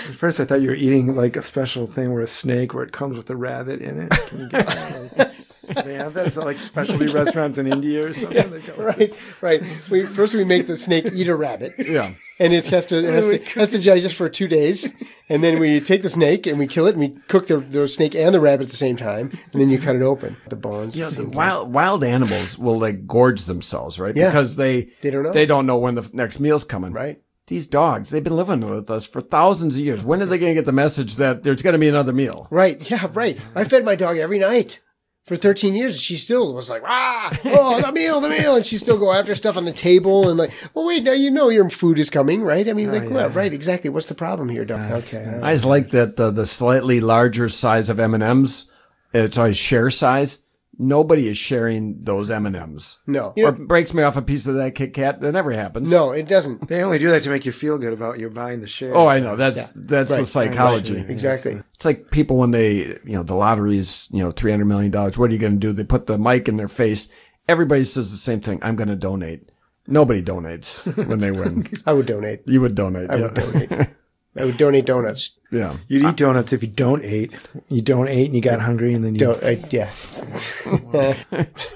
At 0.09 0.15
first, 0.15 0.39
I 0.39 0.45
thought 0.45 0.61
you 0.61 0.69
were 0.69 0.75
eating 0.75 1.15
like 1.15 1.35
a 1.35 1.41
special 1.41 1.85
thing 1.85 2.11
where 2.11 2.21
a 2.23 2.27
snake, 2.27 2.73
where 2.73 2.83
it 2.83 2.91
comes 2.91 3.17
with 3.17 3.29
a 3.29 3.35
rabbit 3.35 3.81
in 3.81 4.09
it. 4.11 5.30
Can 5.61 5.69
you? 5.69 5.75
Like, 5.75 5.85
they 5.85 5.93
have 5.95 6.13
that. 6.15 6.27
It's 6.27 6.37
like 6.37 6.59
specialty 6.59 7.07
restaurants 7.07 7.57
in 7.57 7.67
India 7.67 8.07
or 8.07 8.13
something. 8.13 8.49
They 8.49 8.59
go, 8.61 8.75
Right, 8.77 9.13
right. 9.41 9.61
We 9.89 10.03
first 10.05 10.33
we 10.33 10.43
make 10.43 10.67
the 10.67 10.75
snake 10.77 11.05
eat 11.13 11.27
a 11.27 11.35
rabbit, 11.35 11.73
Yeah. 11.77 12.13
and 12.39 12.53
it 12.53 12.65
has 12.67 12.85
to 12.87 12.97
it 12.97 13.05
has 13.05 13.27
to 13.27 13.37
has 13.59 13.69
to 13.69 13.79
digest 13.79 14.15
for 14.15 14.27
two 14.29 14.47
days, 14.47 14.91
and 15.29 15.43
then 15.43 15.59
we 15.59 15.79
take 15.79 16.01
the 16.01 16.09
snake 16.09 16.47
and 16.47 16.57
we 16.59 16.67
kill 16.67 16.87
it 16.87 16.95
and 16.95 16.99
we 16.99 17.09
cook 17.27 17.47
the, 17.47 17.57
the 17.57 17.87
snake 17.87 18.15
and 18.15 18.33
the 18.33 18.39
rabbit 18.39 18.63
at 18.65 18.69
the 18.71 18.77
same 18.77 18.97
time, 18.97 19.31
and 19.53 19.61
then 19.61 19.69
you 19.69 19.77
cut 19.79 19.95
it 19.95 20.01
open. 20.01 20.35
The 20.49 20.55
bones. 20.55 20.97
Yeah, 20.97 21.05
the 21.05 21.11
the 21.11 21.15
same 21.17 21.25
time. 21.31 21.35
wild 21.37 21.73
wild 21.73 22.03
animals 22.03 22.57
will 22.57 22.79
like 22.79 23.05
gorge 23.07 23.45
themselves, 23.45 23.99
right? 23.99 24.15
Yeah. 24.15 24.27
Because 24.29 24.55
they 24.55 24.89
They 25.01 25.11
don't 25.11 25.23
know. 25.23 25.33
they 25.33 25.45
don't 25.45 25.65
know 25.65 25.77
when 25.77 25.95
the 25.95 26.09
next 26.13 26.39
meal's 26.39 26.63
coming. 26.63 26.91
Right. 26.93 27.21
These 27.47 27.67
dogs, 27.67 28.11
they've 28.11 28.23
been 28.23 28.35
living 28.37 28.61
with 28.69 28.89
us 28.89 29.03
for 29.05 29.19
thousands 29.19 29.75
of 29.75 29.81
years. 29.81 30.03
When 30.05 30.21
are 30.21 30.25
they 30.25 30.37
going 30.37 30.51
to 30.51 30.59
get 30.59 30.65
the 30.65 30.71
message 30.71 31.17
that 31.17 31.43
there's 31.43 31.61
going 31.61 31.73
to 31.73 31.79
be 31.79 31.89
another 31.89 32.13
meal? 32.13 32.47
Right. 32.49 32.89
Yeah. 32.89 33.09
Right. 33.13 33.37
I 33.55 33.65
fed 33.65 33.83
my 33.83 33.95
dog 33.95 34.17
every 34.17 34.39
night 34.39 34.79
for 35.25 35.35
13 35.35 35.73
years. 35.75 35.93
and 35.93 36.01
She 36.01 36.17
still 36.17 36.53
was 36.53 36.69
like, 36.69 36.83
ah, 36.85 37.37
oh, 37.45 37.81
the 37.81 37.91
meal, 37.91 38.19
the 38.21 38.29
meal, 38.29 38.55
and 38.55 38.65
she 38.65 38.77
still 38.77 38.97
go 38.97 39.11
after 39.13 39.35
stuff 39.35 39.57
on 39.57 39.65
the 39.65 39.71
table 39.71 40.29
and 40.29 40.37
like, 40.37 40.51
well, 40.73 40.85
wait, 40.85 41.03
now 41.03 41.13
you 41.13 41.29
know 41.31 41.49
your 41.49 41.69
food 41.69 41.99
is 41.99 42.09
coming, 42.09 42.41
right? 42.41 42.67
I 42.67 42.73
mean, 42.73 42.91
like, 42.91 43.09
well, 43.09 43.29
right, 43.29 43.53
exactly. 43.53 43.89
What's 43.89 44.07
the 44.07 44.15
problem 44.15 44.49
here, 44.49 44.65
dog? 44.65 44.91
Okay. 44.91 45.39
I 45.43 45.53
just 45.53 45.65
like 45.65 45.91
that 45.91 46.15
the, 46.15 46.31
the 46.31 46.45
slightly 46.45 46.99
larger 47.01 47.49
size 47.49 47.89
of 47.89 47.99
M 47.99 48.13
and 48.13 48.23
M's. 48.23 48.69
It's 49.13 49.37
always 49.37 49.57
share 49.57 49.89
size. 49.89 50.39
Nobody 50.81 51.27
is 51.27 51.37
sharing 51.37 52.03
those 52.03 52.31
M 52.31 52.47
and 52.47 52.55
M's. 52.55 52.99
No. 53.05 53.33
Or 53.37 53.51
breaks 53.51 53.93
me 53.93 54.01
off 54.01 54.17
a 54.17 54.21
piece 54.23 54.47
of 54.47 54.55
that 54.55 54.73
Kit 54.73 54.95
Kat. 54.95 55.21
That 55.21 55.31
never 55.31 55.51
happens. 55.51 55.91
No, 55.91 56.09
it 56.11 56.27
doesn't. 56.27 56.67
They 56.67 56.81
only 56.81 56.97
do 56.97 57.09
that 57.11 57.21
to 57.21 57.29
make 57.29 57.45
you 57.45 57.51
feel 57.51 57.77
good 57.77 57.93
about 57.93 58.17
you 58.17 58.29
buying 58.31 58.61
the 58.61 58.67
shares. 58.67 58.95
Oh, 58.97 59.05
I 59.07 59.19
know. 59.19 59.35
That's 59.35 59.69
that's 59.75 60.09
the 60.09 60.17
Right. 60.17 60.27
psychology. 60.27 60.97
Exactly. 61.07 61.59
It's 61.75 61.85
like 61.85 62.09
people 62.09 62.37
when 62.37 62.49
they, 62.49 62.97
you 63.05 63.13
know, 63.13 63.21
the 63.21 63.35
lottery 63.35 63.77
is, 63.77 64.07
you 64.11 64.23
know, 64.23 64.31
$300 64.31 64.65
million. 64.65 64.91
What 64.91 65.19
are 65.19 65.27
you 65.33 65.37
going 65.37 65.53
to 65.53 65.59
do? 65.59 65.71
They 65.71 65.83
put 65.83 66.07
the 66.07 66.17
mic 66.17 66.47
in 66.49 66.57
their 66.57 66.67
face. 66.67 67.09
Everybody 67.47 67.83
says 67.83 68.09
the 68.11 68.17
same 68.17 68.41
thing. 68.41 68.57
I'm 68.63 68.75
going 68.75 68.89
to 68.89 68.95
donate. 68.95 69.49
Nobody 69.87 70.23
donates 70.23 70.85
when 71.07 71.19
they 71.19 71.31
win. 71.31 71.67
I 71.85 71.93
would 71.93 72.05
donate. 72.07 72.41
You 72.47 72.61
would 72.61 72.75
donate. 72.75 73.09
I 73.09 73.15
yeah. 73.17 73.21
would 73.23 73.33
donate. 73.35 73.89
Oh, 74.37 74.41
I 74.43 74.45
would 74.45 74.57
donate 74.57 74.85
donuts. 74.85 75.31
yeah. 75.51 75.75
You'd 75.89 76.05
eat 76.05 76.15
donuts 76.15 76.53
if 76.53 76.61
you 76.63 76.69
don't 76.69 77.03
eat. 77.03 77.33
You 77.67 77.81
don't 77.81 78.07
eat 78.07 78.27
and 78.27 78.35
you 78.35 78.41
got 78.41 78.61
hungry 78.61 78.93
and 78.93 79.03
then 79.03 79.13
you. 79.15 79.19
Don't, 79.19 79.43
I, 79.43 79.61
yeah. 79.71 79.89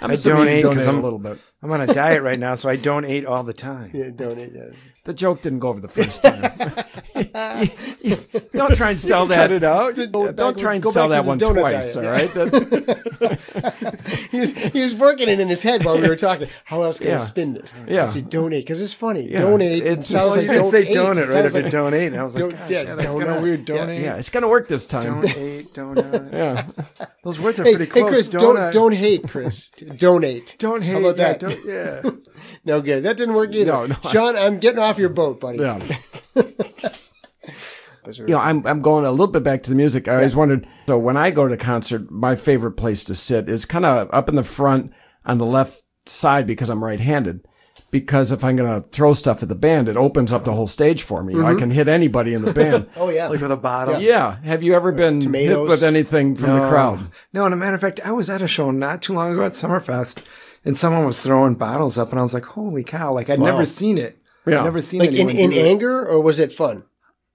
I'm 0.01 0.11
I 0.11 0.13
assuming 0.13 0.57
you 0.57 0.63
donate 0.63 0.63
'cause 0.63 0.73
donate 0.75 0.87
I'm- 0.87 0.97
a 0.99 1.01
little 1.01 1.19
bit. 1.19 1.37
I'm 1.63 1.71
on 1.71 1.81
a 1.81 1.87
diet 1.87 2.21
right 2.21 2.37
now, 2.37 2.53
so 2.55 2.69
I 2.69 2.75
don't 2.75 3.05
eat 3.05 3.25
all 3.25 3.41
the 3.43 3.53
time. 3.53 3.89
yeah. 3.93 4.09
Donate. 4.15 4.51
Yeah. 4.53 4.65
The 5.03 5.13
joke 5.13 5.41
didn't 5.41 5.59
go 5.59 5.69
over 5.69 5.79
the 5.81 5.87
first 5.87 6.21
time. 6.23 6.51
don't 8.53 8.75
try 8.75 8.91
and 8.91 8.99
sell 8.99 9.25
that. 9.27 9.35
Cut 9.37 9.51
it 9.51 9.63
out. 9.63 9.95
Yeah, 9.97 10.05
don't 10.31 10.57
try 10.59 10.75
and 10.75 10.83
sell 10.85 11.07
that 11.09 11.23
one 11.25 11.39
twice, 11.39 11.95
all 11.95 12.03
right? 12.03 12.29
He, 14.31 14.39
was, 14.41 14.51
he 14.53 14.81
was 14.83 14.93
working 14.95 15.29
it 15.29 15.39
in 15.39 15.47
his 15.47 15.61
head 15.63 15.85
while 15.85 15.99
we 15.99 16.07
were 16.07 16.15
talking. 16.15 16.49
How 16.65 16.81
else 16.83 16.97
can 16.99 17.07
Yeah. 17.07 17.15
I 17.15 17.19
spin 17.19 17.55
it? 17.55 17.71
Yeah. 17.87 18.03
I 18.03 18.07
said 18.07 18.29
donate 18.29 18.65
because 18.65 18.81
it's 18.81 18.93
funny. 18.93 19.29
Yeah. 19.31 19.41
Donate. 19.41 19.83
It 19.83 20.05
sounds 20.05 20.11
Well, 20.13 20.29
like 20.31 20.41
you 20.41 20.47
didn't 20.53 20.67
say 20.71 20.93
don't 20.93 21.15
donut, 21.15 21.17
eat. 21.17 21.17
It 21.17 21.21
right? 21.21 21.29
sounds 21.31 21.45
If 21.45 21.53
you 21.55 21.61
like- 21.63 21.71
don't 21.71 21.93
and 21.93 22.17
I 22.17 22.23
was 22.23 22.35
like, 22.35 22.41
Don't- 22.41 22.51
gosh, 22.59 22.69
yeah, 22.69 22.81
yeah, 22.81 22.95
that's 22.95 23.15
kind 23.15 23.29
of 23.29 23.41
weird. 23.43 23.65
Donate. 23.65 24.01
yeah, 24.01 24.15
it's 24.17 24.29
going 24.29 24.43
to 24.43 24.47
work 24.49 24.67
this 24.67 24.85
time. 24.85 25.03
Don't 25.03 25.25
eat 25.37 25.67
donut. 25.73 26.33
Yeah. 26.33 26.65
Those 27.23 27.39
words 27.39 27.59
are 27.59 27.63
Hey, 27.63 27.75
pretty 27.75 27.91
hey, 27.93 28.01
close. 28.01 28.09
Chris, 28.11 28.29
donut. 28.29 28.39
don't 28.39 28.73
don't 28.73 28.93
hate, 28.93 29.27
Chris. 29.27 29.69
Donate. 29.69 30.55
Don't 30.59 30.81
hate. 30.81 30.91
How 30.93 30.99
about 31.09 31.15
that? 31.17 31.41
Yeah. 31.65 32.11
No 32.65 32.81
good. 32.81 33.03
That 33.03 33.15
didn't 33.17 33.35
work 33.35 33.53
either. 33.53 33.71
No, 33.71 33.85
no. 33.87 33.95
Sean, 34.11 34.35
I'm 34.35 34.59
getting 34.59 34.79
off 34.79 34.97
your 34.97 35.09
boat, 35.09 35.39
buddy. 35.39 35.59
Yeah. 35.59 35.79
You 38.13 38.27
know, 38.27 38.39
I'm 38.39 38.65
I'm 38.65 38.81
going 38.81 39.05
a 39.05 39.11
little 39.11 39.27
bit 39.27 39.43
back 39.43 39.63
to 39.63 39.69
the 39.69 39.75
music. 39.75 40.07
I 40.07 40.15
always 40.15 40.35
wondered. 40.35 40.67
So 40.87 40.97
when 40.97 41.17
I 41.17 41.31
go 41.31 41.47
to 41.47 41.57
concert, 41.57 42.11
my 42.11 42.35
favorite 42.35 42.73
place 42.73 43.03
to 43.05 43.15
sit 43.15 43.49
is 43.49 43.65
kind 43.65 43.85
of 43.85 44.09
up 44.13 44.29
in 44.29 44.35
the 44.35 44.43
front 44.43 44.91
on 45.25 45.37
the 45.37 45.45
left 45.45 45.83
side 46.05 46.47
because 46.47 46.69
I'm 46.69 46.83
right-handed. 46.83 47.47
Because 47.91 48.31
if 48.31 48.43
I'm 48.43 48.55
going 48.55 48.81
to 48.81 48.87
throw 48.89 49.13
stuff 49.13 49.41
at 49.41 49.47
the 49.47 49.55
band, 49.55 49.87
it 49.87 49.95
opens 49.95 50.31
up 50.33 50.43
the 50.43 50.53
whole 50.53 50.67
stage 50.67 51.03
for 51.03 51.23
me. 51.23 51.33
I 51.33 51.37
mm-hmm. 51.37 51.59
can 51.59 51.71
hit 51.71 51.87
anybody 51.87 52.33
in 52.33 52.41
the 52.41 52.51
band. 52.51 52.89
Oh 52.97 53.09
yeah. 53.09 53.27
Like 53.27 53.39
with 53.39 53.51
a 53.51 53.57
bottle. 53.57 54.01
yeah. 54.01 54.37
Have 54.43 54.63
you 54.63 54.73
ever 54.73 54.91
been 54.91 55.21
Tomatoes. 55.21 55.57
hit 55.59 55.69
with 55.69 55.83
anything 55.83 56.35
from 56.35 56.59
the 56.59 56.67
crowd? 56.67 57.11
No, 57.31 57.45
and 57.45 57.53
a 57.53 57.57
matter 57.57 57.75
of 57.75 57.81
fact, 57.81 58.01
I 58.03 58.11
was 58.11 58.29
at 58.29 58.41
a 58.41 58.47
show 58.47 58.71
not 58.71 59.01
too 59.01 59.13
long 59.13 59.31
ago 59.31 59.45
at 59.45 59.53
Summerfest, 59.53 60.25
and 60.65 60.77
someone 60.77 61.05
was 61.05 61.21
throwing 61.21 61.55
bottles 61.55 61.97
up, 61.97 62.09
and 62.09 62.19
I 62.19 62.23
was 62.23 62.33
like, 62.33 62.45
"Holy 62.45 62.83
cow!" 62.83 63.13
Like 63.13 63.29
I'd 63.29 63.39
never 63.39 63.65
seen 63.65 63.97
it. 63.97 64.17
Yeah. 64.45 64.59
I'd 64.59 64.65
never 64.65 64.81
seen 64.81 65.01
like 65.01 65.13
in, 65.13 65.29
in 65.29 65.53
anger 65.53 66.05
or 66.05 66.19
was 66.21 66.39
it 66.39 66.51
fun? 66.51 66.83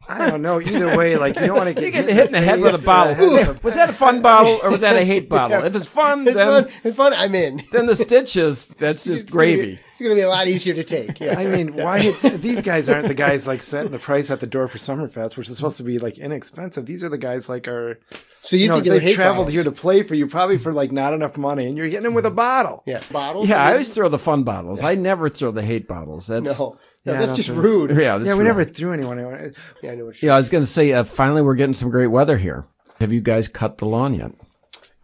I 0.09 0.29
don't 0.29 0.43
know. 0.43 0.61
Either 0.61 0.97
way, 0.97 1.17
like 1.17 1.37
you 1.39 1.47
don't 1.47 1.57
want 1.57 1.69
to 1.69 1.75
get, 1.81 1.85
You 1.85 1.91
get 1.91 2.09
hit 2.09 2.27
in 2.27 2.33
the 2.33 2.41
head 2.41 2.61
with 2.61 2.75
a 2.81 2.85
bottle. 2.85 3.15
head 3.37 3.63
Was 3.63 3.75
that 3.75 3.91
a 3.91 3.93
fun 3.93 4.23
bottle 4.23 4.59
or 4.65 4.71
was 4.73 4.81
that 4.81 4.97
a 4.97 5.05
hate 5.05 5.29
bottle? 5.29 5.63
If 5.65 5.75
it's 5.77 5.87
fun, 5.87 6.27
It's 6.27 6.35
then 6.37 6.65
fun. 6.65 6.73
It's 6.85 6.97
fun. 6.97 7.13
I'm 7.15 7.35
in. 7.35 7.63
then 7.73 7.87
the 7.87 7.95
stitches, 7.95 8.69
that's 8.79 9.05
just 9.05 9.25
It's 9.25 9.33
gonna 9.33 9.47
be- 9.47 9.57
gravy. 9.57 9.79
It's 9.93 10.07
going 10.07 10.17
to 10.17 10.19
be 10.19 10.25
a 10.25 10.31
lot 10.31 10.49
easier 10.49 10.73
to 10.73 10.83
take. 10.83 11.21
Yeah. 11.21 11.39
I 11.39 11.45
mean, 11.45 11.75
why 11.77 11.99
hit, 11.99 12.41
these 12.41 12.63
guys 12.63 12.89
aren't 12.89 13.07
the 13.09 13.13
guys 13.13 13.47
like 13.47 13.61
setting 13.61 13.93
the 13.93 13.99
price 13.99 14.31
at 14.31 14.41
the 14.41 14.47
door 14.47 14.67
for 14.67 14.79
Summerfest, 14.79 15.37
which 15.37 15.47
is 15.51 15.57
supposed 15.57 15.77
to 15.77 15.83
be 15.83 15.99
like 15.99 16.17
inexpensive. 16.17 16.87
These 16.87 17.05
are 17.05 17.11
the 17.11 17.19
guys 17.19 17.51
like 17.51 17.69
are 17.69 18.01
So 18.41 18.57
you, 18.57 18.63
you 18.63 18.69
know 18.69 18.77
think 18.77 18.87
they're 18.87 18.99
they 18.99 19.05
hate 19.05 19.15
traveled 19.17 19.49
bottles? 19.49 19.55
here 19.55 19.65
to 19.65 19.73
play 19.73 20.03
for 20.03 20.15
you 20.15 20.27
probably 20.27 20.57
for 20.57 20.73
like 20.73 20.91
not 20.91 21.13
enough 21.13 21.37
money, 21.37 21.67
and 21.67 21.77
you're 21.77 21.85
hitting 21.85 22.03
them 22.05 22.15
with 22.15 22.25
a 22.25 22.31
bottle. 22.31 22.83
yeah 22.87 23.03
bottles? 23.13 23.51
Yeah, 23.51 23.63
I 23.63 23.73
always 23.73 23.93
throw 23.93 24.09
the 24.09 24.19
fun 24.19 24.43
bottles. 24.43 24.83
I 24.83 24.95
never 24.95 25.29
throw 25.29 25.51
the 25.51 25.61
hate 25.61 25.87
bottles. 25.87 26.29
That's 26.29 26.59
no, 26.59 26.71
no, 26.71 26.79
Yeah, 27.05 27.19
that's 27.19 27.33
just 27.33 27.49
don't 27.49 27.59
rude. 27.59 27.91
yeah, 27.97 28.19
that's 28.19 28.27
Yeah, 28.29 28.35
we 28.35 28.41
real. 28.41 28.49
never 28.49 28.65
threw 28.65 28.93
anyone. 28.93 29.19
anywhere. 29.19 29.51
Yeah, 29.83 29.93
I 29.93 29.95
know 29.95 30.07
what 30.07 30.21
you're 30.21 30.31
Yeah, 30.31 30.35
I 30.35 30.39
was 30.39 30.49
going 30.49 30.63
to 30.63 30.71
say. 30.71 30.93
Uh, 30.93 31.03
finally, 31.05 31.41
we're 31.43 31.55
getting 31.55 31.75
some 31.75 31.91
great 31.91 32.09
weather 32.09 32.37
here. 32.37 32.67
Have 33.01 33.13
you 33.13 33.21
guys 33.23 33.49
cut 33.49 33.79
the 33.79 33.87
lawn 33.87 34.15
yet? 34.15 34.33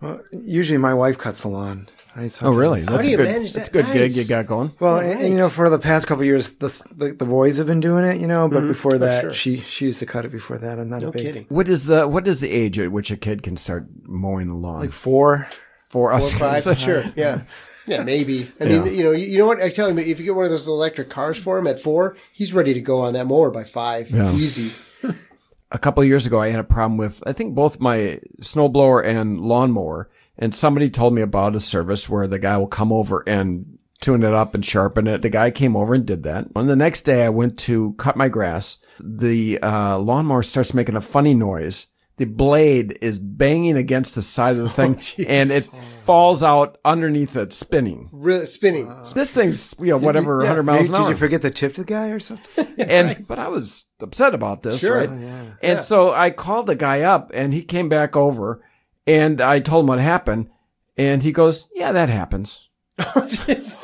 Well, 0.00 0.20
usually 0.30 0.76
my 0.76 0.92
wife 0.92 1.16
cuts 1.16 1.42
the 1.42 1.48
lawn. 1.48 1.88
I 2.14 2.28
Oh, 2.42 2.52
really? 2.52 2.82
How 2.84 2.98
do 2.98 3.10
you 3.10 3.16
good. 3.18 3.26
manage 3.28 3.52
That's 3.54 3.68
a 3.68 3.72
that? 3.72 3.84
good 3.84 3.92
gig 3.92 4.16
you 4.16 4.26
got 4.26 4.46
going. 4.46 4.72
Well, 4.80 4.98
and, 4.98 5.20
and, 5.20 5.28
you 5.30 5.36
know, 5.36 5.48
for 5.50 5.68
the 5.68 5.78
past 5.78 6.06
couple 6.06 6.22
of 6.22 6.26
years, 6.26 6.50
the, 6.52 6.68
the 6.96 7.12
the 7.12 7.26
boys 7.26 7.58
have 7.58 7.66
been 7.66 7.80
doing 7.80 8.04
it, 8.04 8.18
you 8.20 8.26
know. 8.26 8.48
But 8.48 8.62
before 8.62 8.96
that, 8.98 9.20
sure. 9.22 9.32
she 9.34 9.58
she 9.58 9.86
used 9.86 9.98
to 9.98 10.06
cut 10.06 10.24
it 10.24 10.32
before 10.32 10.56
that. 10.58 10.78
I'm 10.78 10.88
not 10.88 11.02
No 11.02 11.08
a 11.08 11.12
big 11.12 11.22
kidding. 11.26 11.44
What 11.50 11.68
is 11.68 11.84
the 11.86 12.08
what 12.08 12.26
is 12.26 12.40
the 12.40 12.50
age 12.50 12.78
at 12.78 12.90
which 12.90 13.10
a 13.10 13.18
kid 13.18 13.42
can 13.42 13.56
start 13.58 13.86
mowing 14.04 14.48
the 14.48 14.54
lawn? 14.54 14.80
like 14.80 14.92
four. 14.92 15.46
Four, 15.90 16.18
Four 16.18 16.30
five, 16.62 16.78
sure, 16.78 17.04
yeah, 17.16 17.42
yeah, 17.86 18.02
maybe. 18.04 18.50
I 18.60 18.64
mean, 18.64 18.84
Yeah. 18.86 18.90
you 18.90 19.02
know, 19.04 19.12
you, 19.12 19.38
know 19.38 19.46
what? 19.46 19.62
I 19.62 19.70
tell 19.70 19.88
him 19.88 19.98
if 19.98 20.18
you 20.18 20.24
get 20.24 20.34
one 20.34 20.44
of 20.44 20.50
those 20.50 20.66
electric 20.68 21.08
cars 21.10 21.36
for 21.38 21.58
him 21.58 21.66
at 21.66 21.80
four, 21.80 22.16
he's 22.32 22.52
ready 22.52 22.74
to 22.74 22.80
go 22.80 23.00
on 23.00 23.12
that 23.14 23.26
mower 23.26 23.50
by 23.50 23.64
five, 23.64 24.10
Yeah. 24.10 24.32
easy. 24.34 24.72
a 25.70 25.78
couple 25.78 26.02
of 26.02 26.08
years 26.08 26.26
ago, 26.26 26.40
I 26.40 26.50
had 26.50 26.60
a 26.60 26.64
problem 26.64 26.98
with 26.98 27.22
I 27.26 27.32
think 27.32 27.54
both 27.54 27.80
my 27.80 28.20
snowblower 28.40 29.04
and 29.04 29.40
lawnmower, 29.40 30.08
and 30.38 30.54
somebody 30.54 30.90
told 30.90 31.14
me 31.14 31.22
about 31.22 31.56
a 31.56 31.60
service 31.60 32.08
where 32.08 32.26
the 32.28 32.38
guy 32.38 32.56
will 32.58 32.66
come 32.66 32.92
over 32.92 33.22
and 33.26 33.78
tune 34.00 34.22
it 34.22 34.34
up 34.34 34.54
and 34.54 34.64
sharpen 34.64 35.06
it. 35.06 35.22
The 35.22 35.30
guy 35.30 35.50
came 35.50 35.74
over 35.74 35.94
and 35.94 36.04
did 36.04 36.22
that. 36.24 36.46
And 36.54 36.68
the 36.68 36.76
next 36.76 37.02
day 37.02 37.24
I 37.24 37.30
went 37.30 37.58
to 37.60 37.94
cut 37.94 38.16
my 38.16 38.28
grass. 38.28 38.78
The 39.00 39.58
uh, 39.62 39.98
lawnmower 39.98 40.42
starts 40.42 40.74
making 40.74 40.96
a 40.96 41.00
funny 41.00 41.32
noise. 41.34 41.86
The 42.18 42.24
blade 42.24 42.98
is 43.02 43.18
banging 43.18 43.76
against 43.76 44.14
the 44.14 44.22
side 44.22 44.56
of 44.56 44.62
the 44.64 44.70
thing 44.96 45.26
and 45.26 45.50
it 45.50 45.68
falls 46.04 46.42
out 46.42 46.78
underneath 46.84 47.36
it, 47.36 47.52
spinning. 47.52 48.08
Really 48.12 48.46
spinning. 48.46 48.88
Uh, 48.90 49.02
this 49.14 49.34
thing's, 49.34 49.74
you 49.78 49.86
know, 49.88 49.98
whatever, 49.98 50.38
100 50.38 50.62
miles 50.62 50.88
Maybe- 50.88 50.98
an 50.98 51.02
did 51.04 51.10
you 51.10 51.16
forget 51.16 51.42
to 51.42 51.50
tip 51.50 51.74
the 51.74 51.84
guy 51.84 52.08
or 52.08 52.20
something? 52.20 52.66
and 52.78 53.26
but 53.28 53.38
I 53.38 53.48
was 53.48 53.84
upset 54.00 54.34
about 54.34 54.62
this, 54.62 54.78
Sure. 54.80 54.98
right? 55.00 55.10
Oh, 55.10 55.18
yeah. 55.18 55.44
And 55.62 55.80
so 55.80 56.12
I 56.14 56.30
called 56.30 56.66
the 56.68 56.74
guy 56.76 57.02
up, 57.02 57.30
and 57.34 57.52
he 57.52 57.62
came 57.62 57.88
back 57.90 58.16
over, 58.16 58.62
and 59.06 59.40
I 59.40 59.60
told 59.60 59.82
him 59.84 59.88
what 59.88 59.98
happened, 60.00 60.48
and 60.96 61.22
he 61.22 61.32
goes, 61.32 61.66
"Yeah, 61.74 61.92
that 61.92 62.08
happens." 62.08 62.68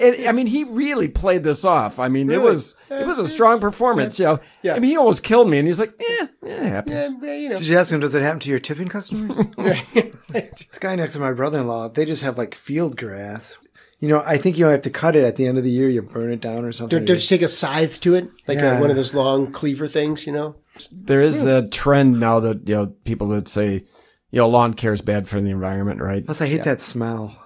and 0.00 0.26
I 0.26 0.32
mean, 0.32 0.46
he 0.46 0.64
really 0.64 1.08
played 1.08 1.44
this 1.44 1.64
off. 1.64 1.98
I 1.98 2.08
mean, 2.08 2.30
it 2.30 2.40
was 2.40 2.74
it 2.90 3.06
was 3.06 3.18
a 3.18 3.26
strong 3.26 3.60
performance. 3.60 4.18
You 4.18 4.24
know, 4.26 4.40
Yeah. 4.62 4.74
I 4.74 4.78
mean, 4.78 4.90
he 4.90 4.96
almost 4.96 5.22
killed 5.22 5.50
me, 5.50 5.58
and 5.58 5.68
he's 5.68 5.78
like, 5.80 5.92
"Eh, 6.00 6.26
it 6.42 6.58
happens." 6.62 6.96
And, 6.96 7.22
uh, 7.22 7.26
you 7.26 7.48
know. 7.50 7.58
Did 7.58 7.66
you 7.66 7.76
ask 7.76 7.92
him, 7.92 8.00
does 8.00 8.14
it 8.14 8.22
happen 8.22 8.40
to 8.40 8.50
your 8.50 8.58
tipping 8.58 8.88
customers? 8.88 9.36
this 9.56 10.78
guy 10.80 10.96
next 10.96 11.14
to 11.14 11.20
my 11.20 11.32
brother 11.32 11.60
in 11.60 11.66
law, 11.66 11.88
they 11.88 12.04
just 12.04 12.22
have 12.22 12.38
like 12.38 12.54
field 12.54 12.96
grass. 12.96 13.58
You 14.00 14.08
know, 14.08 14.22
I 14.26 14.36
think 14.36 14.58
you 14.58 14.64
have 14.66 14.82
to 14.82 14.90
cut 14.90 15.14
it 15.14 15.22
at 15.22 15.36
the 15.36 15.46
end 15.46 15.58
of 15.58 15.64
the 15.64 15.70
year. 15.70 15.88
You 15.88 16.02
burn 16.02 16.32
it 16.32 16.40
down 16.40 16.64
or 16.64 16.72
something. 16.72 16.98
Don't, 16.98 17.04
don't 17.04 17.16
you 17.22 17.28
take 17.28 17.42
a 17.42 17.48
scythe 17.48 18.00
to 18.00 18.14
it? 18.14 18.26
Like 18.48 18.58
Yeah. 18.58 18.78
a, 18.78 18.80
one 18.80 18.90
of 18.90 18.96
those 18.96 19.14
long 19.14 19.52
cleaver 19.52 19.86
things, 19.86 20.26
you 20.26 20.32
know? 20.32 20.56
There 20.90 21.20
is 21.20 21.42
a 21.44 21.68
trend 21.68 22.18
now 22.18 22.40
that 22.40 22.66
you 22.66 22.74
know 22.74 22.86
people 23.04 23.28
that 23.28 23.46
say, 23.46 23.84
you 24.30 24.38
know, 24.40 24.48
lawn 24.48 24.72
care 24.74 24.92
is 24.94 25.02
bad 25.02 25.28
for 25.28 25.40
the 25.40 25.50
environment, 25.50 26.00
right? 26.00 26.24
Plus, 26.24 26.40
I 26.40 26.46
hate 26.46 26.64
that 26.64 26.80
smell. 26.80 27.36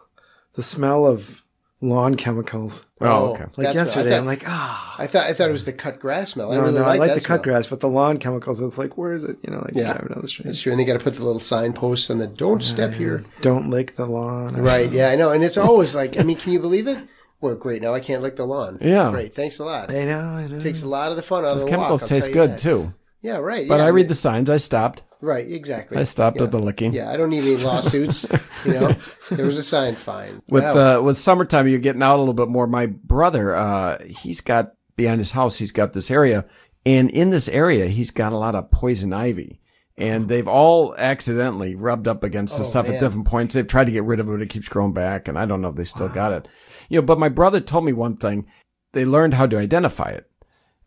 The 0.56 0.62
smell 0.62 1.06
of 1.06 1.44
lawn 1.82 2.14
chemicals. 2.16 2.84
Oh, 3.00 3.32
okay. 3.32 3.44
Like 3.56 3.66
That's 3.66 3.74
yesterday, 3.74 4.08
I 4.08 4.10
thought, 4.12 4.18
I'm 4.20 4.26
like, 4.26 4.42
ah. 4.46 4.96
I 4.98 5.06
thought 5.06 5.26
I 5.26 5.34
thought 5.34 5.48
it 5.50 5.52
was 5.52 5.66
the 5.66 5.72
cut 5.74 6.00
grass 6.00 6.30
smell. 6.32 6.50
I 6.50 6.56
No, 6.56 6.62
really 6.62 6.74
no, 6.74 6.80
like 6.80 6.96
I 6.96 6.98
like 6.98 7.14
the 7.14 7.20
smell. 7.20 7.36
cut 7.38 7.44
grass, 7.44 7.66
but 7.66 7.80
the 7.80 7.88
lawn 7.88 8.18
chemicals, 8.18 8.60
it's 8.62 8.78
like, 8.78 8.96
where 8.96 9.12
is 9.12 9.24
it? 9.24 9.36
You 9.42 9.50
know, 9.52 9.58
like 9.58 9.74
Yeah. 9.74 9.92
driving 9.92 10.08
down 10.14 10.22
the 10.22 10.28
street. 10.28 10.46
That's 10.46 10.58
true. 10.60 10.72
And 10.72 10.80
they 10.80 10.84
got 10.86 10.94
to 10.94 10.98
put 11.04 11.14
the 11.14 11.24
little 11.24 11.40
signposts 11.40 12.08
on 12.10 12.18
the 12.18 12.26
"Don't 12.26 12.62
step 12.62 12.94
here." 12.94 13.22
Don't 13.42 13.68
lick 13.68 13.96
the 13.96 14.06
lawn. 14.06 14.56
Right. 14.62 14.90
Yeah, 14.90 15.10
I 15.10 15.16
know. 15.16 15.30
And 15.30 15.44
it's 15.44 15.58
always 15.58 15.94
like, 15.94 16.18
I 16.18 16.22
mean, 16.22 16.38
can 16.38 16.52
you 16.52 16.58
believe 16.60 16.86
it? 16.86 16.98
Well, 17.42 17.54
great. 17.54 17.82
Now 17.82 17.92
I 17.92 18.00
can't 18.00 18.22
lick 18.22 18.36
the 18.36 18.46
lawn. 18.46 18.78
Yeah. 18.80 19.10
Great. 19.10 19.34
Thanks 19.34 19.58
a 19.58 19.64
lot. 19.66 19.92
I 19.92 20.04
know, 20.04 20.18
I 20.18 20.46
know. 20.48 20.58
Takes 20.58 20.82
a 20.82 20.88
lot 20.88 21.10
of 21.10 21.16
the 21.16 21.22
fun 21.22 21.44
out 21.44 21.48
of 21.52 21.58
Those 21.58 21.64
the 21.64 21.70
chemicals 21.70 22.00
walk, 22.02 22.10
I'll 22.10 22.20
taste 22.20 22.32
good 22.32 22.50
that. 22.52 22.60
too. 22.60 22.94
Yeah. 23.22 23.38
Right. 23.38 23.66
But 23.68 23.78
yeah, 23.78 23.84
I 23.86 23.88
read 23.88 24.08
the 24.08 24.14
signs. 24.14 24.48
I 24.50 24.56
stopped. 24.58 25.02
Right. 25.20 25.50
Exactly. 25.50 25.96
I 25.96 26.02
stopped 26.04 26.36
yeah. 26.36 26.44
at 26.44 26.50
the 26.52 26.58
licking. 26.58 26.92
Yeah. 26.92 27.10
I 27.10 27.16
don't 27.16 27.30
need 27.30 27.44
any 27.44 27.56
lawsuits. 27.64 28.26
you 28.64 28.72
know, 28.74 28.94
there 29.30 29.46
was 29.46 29.58
a 29.58 29.62
sign. 29.62 29.94
Fine. 29.96 30.42
with 30.48 30.62
Wow. 30.64 30.98
uh, 30.98 31.02
with 31.02 31.16
summertime 31.18 31.66
you're 31.68 31.78
getting 31.78 32.02
out 32.02 32.16
a 32.16 32.20
little 32.20 32.34
bit 32.34 32.48
more 32.48 32.66
my 32.66 32.86
brother 32.86 33.54
uh 33.56 33.98
he's 34.04 34.40
got 34.40 34.72
behind 34.96 35.18
his 35.18 35.32
house 35.32 35.56
he's 35.56 35.72
got 35.72 35.92
this 35.94 36.10
area 36.10 36.44
and 36.84 37.10
in 37.10 37.30
this 37.30 37.48
area 37.48 37.86
he's 37.88 38.10
got 38.10 38.32
a 38.32 38.36
lot 38.38 38.54
of 38.54 38.70
poison 38.70 39.12
ivy 39.12 39.60
and 39.98 40.28
they've 40.28 40.46
all 40.48 40.94
accidentally 40.96 41.74
rubbed 41.74 42.06
up 42.08 42.22
against 42.22 42.56
the 42.56 42.62
Oh, 42.64 42.66
stuff 42.66 42.86
man. 42.86 42.96
at 42.96 43.00
different 43.00 43.26
points 43.26 43.54
they've 43.54 43.66
tried 43.66 43.86
to 43.86 43.92
get 43.92 44.04
rid 44.04 44.20
of 44.20 44.28
it 44.28 44.32
but 44.32 44.42
it 44.42 44.50
keeps 44.50 44.68
growing 44.68 44.92
back 44.92 45.28
and 45.28 45.38
i 45.38 45.44
don't 45.46 45.60
know 45.62 45.68
if 45.70 45.76
they 45.76 45.84
still 45.84 46.08
got 46.08 46.32
it 46.32 46.46
you 46.88 46.98
know 47.00 47.06
but 47.06 47.18
my 47.18 47.28
brother 47.28 47.60
told 47.60 47.84
me 47.84 47.92
one 47.92 48.16
thing 48.16 48.46
they 48.92 49.04
learned 49.04 49.34
how 49.34 49.46
to 49.46 49.58
identify 49.58 50.10
it 50.10 50.30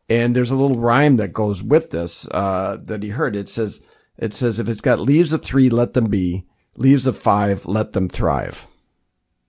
and 0.09 0.35
there's 0.35 0.51
a 0.51 0.55
little 0.55 0.79
rhyme 0.79 1.17
that 1.17 1.33
goes 1.33 1.61
with 1.61 1.91
this 1.91 2.27
uh, 2.31 2.77
that 2.85 3.03
he 3.03 3.09
heard. 3.09 3.35
It 3.35 3.49
says, 3.49 3.85
"It 4.17 4.33
says 4.33 4.59
if 4.59 4.67
it's 4.69 4.81
got 4.81 4.99
leaves 4.99 5.33
of 5.33 5.43
three, 5.43 5.69
let 5.69 5.93
them 5.93 6.07
be; 6.07 6.45
leaves 6.75 7.07
of 7.07 7.17
five, 7.17 7.65
let 7.65 7.93
them 7.93 8.09
thrive." 8.09 8.67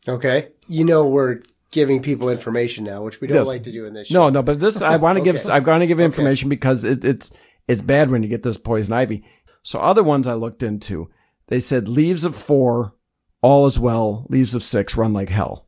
Okay. 0.08 0.48
You 0.66 0.84
know, 0.84 1.06
we're 1.06 1.42
giving 1.70 2.02
people 2.02 2.28
information 2.30 2.84
now, 2.84 3.02
which 3.02 3.20
we 3.20 3.28
don't 3.28 3.38
Yes. 3.38 3.46
like 3.46 3.62
to 3.64 3.72
do 3.72 3.86
in 3.86 3.94
this 3.94 4.08
show. 4.08 4.24
No, 4.24 4.28
no, 4.30 4.42
but 4.42 4.58
this 4.60 4.82
I 4.82 4.96
want 4.96 5.18
to 5.18 5.24
give 5.24 5.36
Okay. 5.36 5.50
I 5.50 5.58
want 5.58 5.82
to 5.82 5.86
give 5.86 6.00
information 6.00 6.48
because 6.48 6.84
it, 6.84 7.04
it's 7.04 7.32
it's 7.68 7.82
bad 7.82 8.10
when 8.10 8.22
you 8.22 8.28
get 8.28 8.42
this 8.42 8.56
poison 8.56 8.92
ivy. 8.92 9.24
So 9.62 9.78
other 9.78 10.02
ones 10.02 10.26
I 10.26 10.34
looked 10.34 10.62
into, 10.62 11.10
they 11.48 11.60
said 11.60 11.88
leaves 11.88 12.24
of 12.24 12.34
four, 12.34 12.94
all 13.42 13.66
is 13.66 13.78
well. 13.78 14.26
Leaves 14.30 14.54
of 14.54 14.62
six, 14.64 14.96
run 14.96 15.12
like 15.12 15.28
hell. 15.28 15.66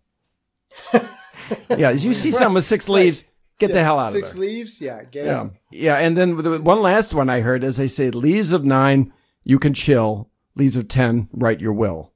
yeah, 1.77 1.91
as 1.91 2.05
you 2.05 2.15
see 2.15 2.31
some 2.31 2.55
with 2.55 2.65
six 2.65 2.89
leaves, 2.89 3.25
get 3.69 3.73
the 3.75 3.83
hell 3.83 3.99
out 3.99 4.13
Six 4.13 4.33
of 4.33 4.39
there. 4.39 4.49
Six 4.49 4.55
leaves? 4.55 4.81
Yeah, 4.81 5.03
get 5.05 5.25
Yeah, 5.27 5.41
out. 5.41 5.55
yeah, 5.71 5.95
and 5.97 6.17
then 6.17 6.37
the 6.37 6.61
one 6.61 6.81
last 6.83 7.15
one 7.15 7.29
I 7.31 7.41
heard 7.41 7.65
is 7.65 7.77
they 7.77 7.89
say 7.89 8.11
leaves 8.11 8.53
of 8.53 8.65
nine, 8.65 9.13
you 9.45 9.59
can 9.59 9.75
chill. 9.75 10.29
Leaves 10.55 10.77
of 10.77 10.87
ten, 10.89 11.29
write 11.33 11.61
your 11.61 11.73
will. 11.73 12.13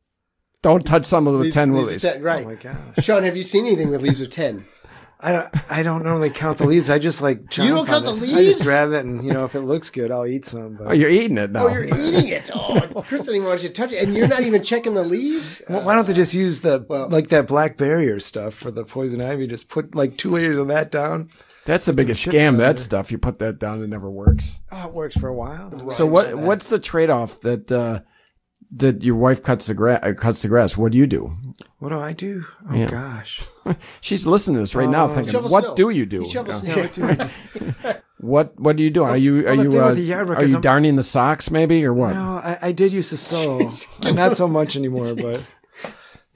Don't 0.63 0.85
touch 0.85 1.05
someone 1.07 1.35
with 1.35 1.43
Leaves- 1.45 1.55
ten 1.55 1.73
leaves 1.75 2.05
of 2.05 2.13
10, 2.15 2.23
right. 2.23 2.45
Oh 2.45 2.49
my 2.51 2.55
gosh. 2.57 3.05
Sean, 3.05 3.23
have 3.23 3.37
you 3.37 3.43
seen 3.43 3.65
anything 3.67 3.89
with 3.91 4.03
leaves 4.03 4.21
of 4.21 4.31
10? 4.31 4.65
I 5.19 5.33
don't. 5.33 5.71
I 5.71 5.83
don't 5.83 6.03
normally 6.05 6.29
count 6.29 6.59
the 6.59 6.67
leaves. 6.67 6.91
I 6.91 6.99
just 6.99 7.23
like. 7.23 7.57
You 7.57 7.69
don't 7.69 7.87
count 7.87 8.07
on 8.07 8.21
the 8.21 8.27
it. 8.27 8.35
I 8.37 8.45
just 8.45 8.61
grab 8.63 8.93
it, 8.93 9.05
and 9.05 9.25
you 9.25 9.33
know, 9.33 9.45
if 9.45 9.55
it 9.55 9.63
looks 9.63 9.89
good, 9.89 10.11
I'll 10.11 10.27
eat 10.27 10.45
some. 10.45 10.75
But 10.77 10.89
Oh, 10.89 10.93
you're 10.93 11.09
eating 11.09 11.39
it 11.39 11.51
now. 11.53 11.65
Oh, 11.67 11.69
you're 11.69 11.85
eating 11.87 12.27
it. 12.29 12.51
Oh, 12.55 13.03
Chris 13.07 13.23
doesn't 13.23 13.35
even 13.35 13.49
want 13.49 13.63
you 13.63 13.69
to 13.71 13.75
touch 13.75 13.93
it. 13.93 14.03
And 14.05 14.15
you're 14.15 14.29
not 14.29 14.43
even 14.43 14.63
checking 14.63 14.93
the 14.93 15.05
leaves? 15.05 15.63
Well, 15.71 15.83
why 15.83 15.95
don't 15.95 16.07
they 16.07 16.13
just 16.13 16.35
use 16.35 16.61
the 16.61 16.85
Well- 16.87 17.09
like 17.09 17.29
that 17.29 17.47
black 17.49 17.79
barrier 17.79 18.19
stuff 18.21 18.53
for 18.55 18.71
the 18.71 18.85
poison 18.85 19.25
ivy? 19.25 19.47
Just 19.47 19.69
put 19.71 19.95
like 19.95 20.19
two 20.19 20.31
layers 20.31 20.59
of 20.59 20.69
that 20.69 20.91
down. 20.91 21.31
That's 21.65 21.87
the 21.87 21.95
biggest 21.95 22.25
scam. 22.25 22.59
That 22.59 22.77
there. 22.77 22.77
stuff. 22.77 23.11
You 23.11 23.17
put 23.19 23.39
that 23.39 23.59
down, 23.59 23.83
it 23.83 23.89
never 23.89 24.11
works. 24.11 24.61
Oh, 24.71 24.87
it 24.87 24.93
works 24.93 25.17
for 25.17 25.29
a 25.29 25.35
while. 25.35 25.91
So 25.91 26.05
what? 26.07 26.37
What's 26.37 26.69
the 26.69 26.79
trade 26.79 27.09
off 27.11 27.41
that 27.41 27.73
uh, 27.73 28.01
that 28.73 29.03
your 29.03 29.17
wife 29.17 29.43
cuts 29.43 29.67
the 29.67 29.75
grass? 29.75 30.01
Uh, 30.03 30.13
cuts 30.15 30.43
the 30.43 30.49
grass. 30.49 30.77
What 30.77 30.93
do 30.93 30.99
you 30.99 31.07
do? 31.07 31.37
What 31.79 31.91
do 31.91 31.99
I 32.01 32.13
do? 32.13 32.45
Oh 32.71 32.75
Yeah. 32.75 32.87
gosh. 32.87 33.43
She's 34.01 34.27
listening 34.27 34.55
to 34.57 34.61
this 34.61 34.75
right 34.75 34.89
now, 34.89 35.09
thinking, 35.09 35.35
"What 35.51 35.65
snow. 35.65 35.75
do 35.75 35.91
you 35.91 36.07
do? 36.07 36.23
He 36.23 36.29
shovels 36.31 36.65
Yeah. 36.65 36.87
snow. 36.91 37.17
What 38.19 38.59
What 38.59 38.77
do 38.77 38.83
you 38.83 38.89
do? 38.91 39.05
Are 39.05 39.17
you 39.17 39.41
Are 39.47 39.55
well, 39.57 39.63
you 39.63 39.71
uh, 39.83 39.93
yard 39.93 40.29
Are 40.31 40.45
you 40.45 40.55
I'm- 40.55 40.61
darning 40.63 40.97
the 40.97 41.03
socks, 41.03 41.51
maybe, 41.51 41.85
or 41.85 41.93
what? 41.93 42.15
No, 42.15 42.41
I, 42.43 42.59
I 42.63 42.73
did 42.73 42.93
use 42.95 43.11
to 43.11 43.17
sew. 43.19 43.71
Not 44.15 44.37
so 44.39 44.49
much 44.49 44.75
anymore, 44.75 45.15
but 45.15 45.47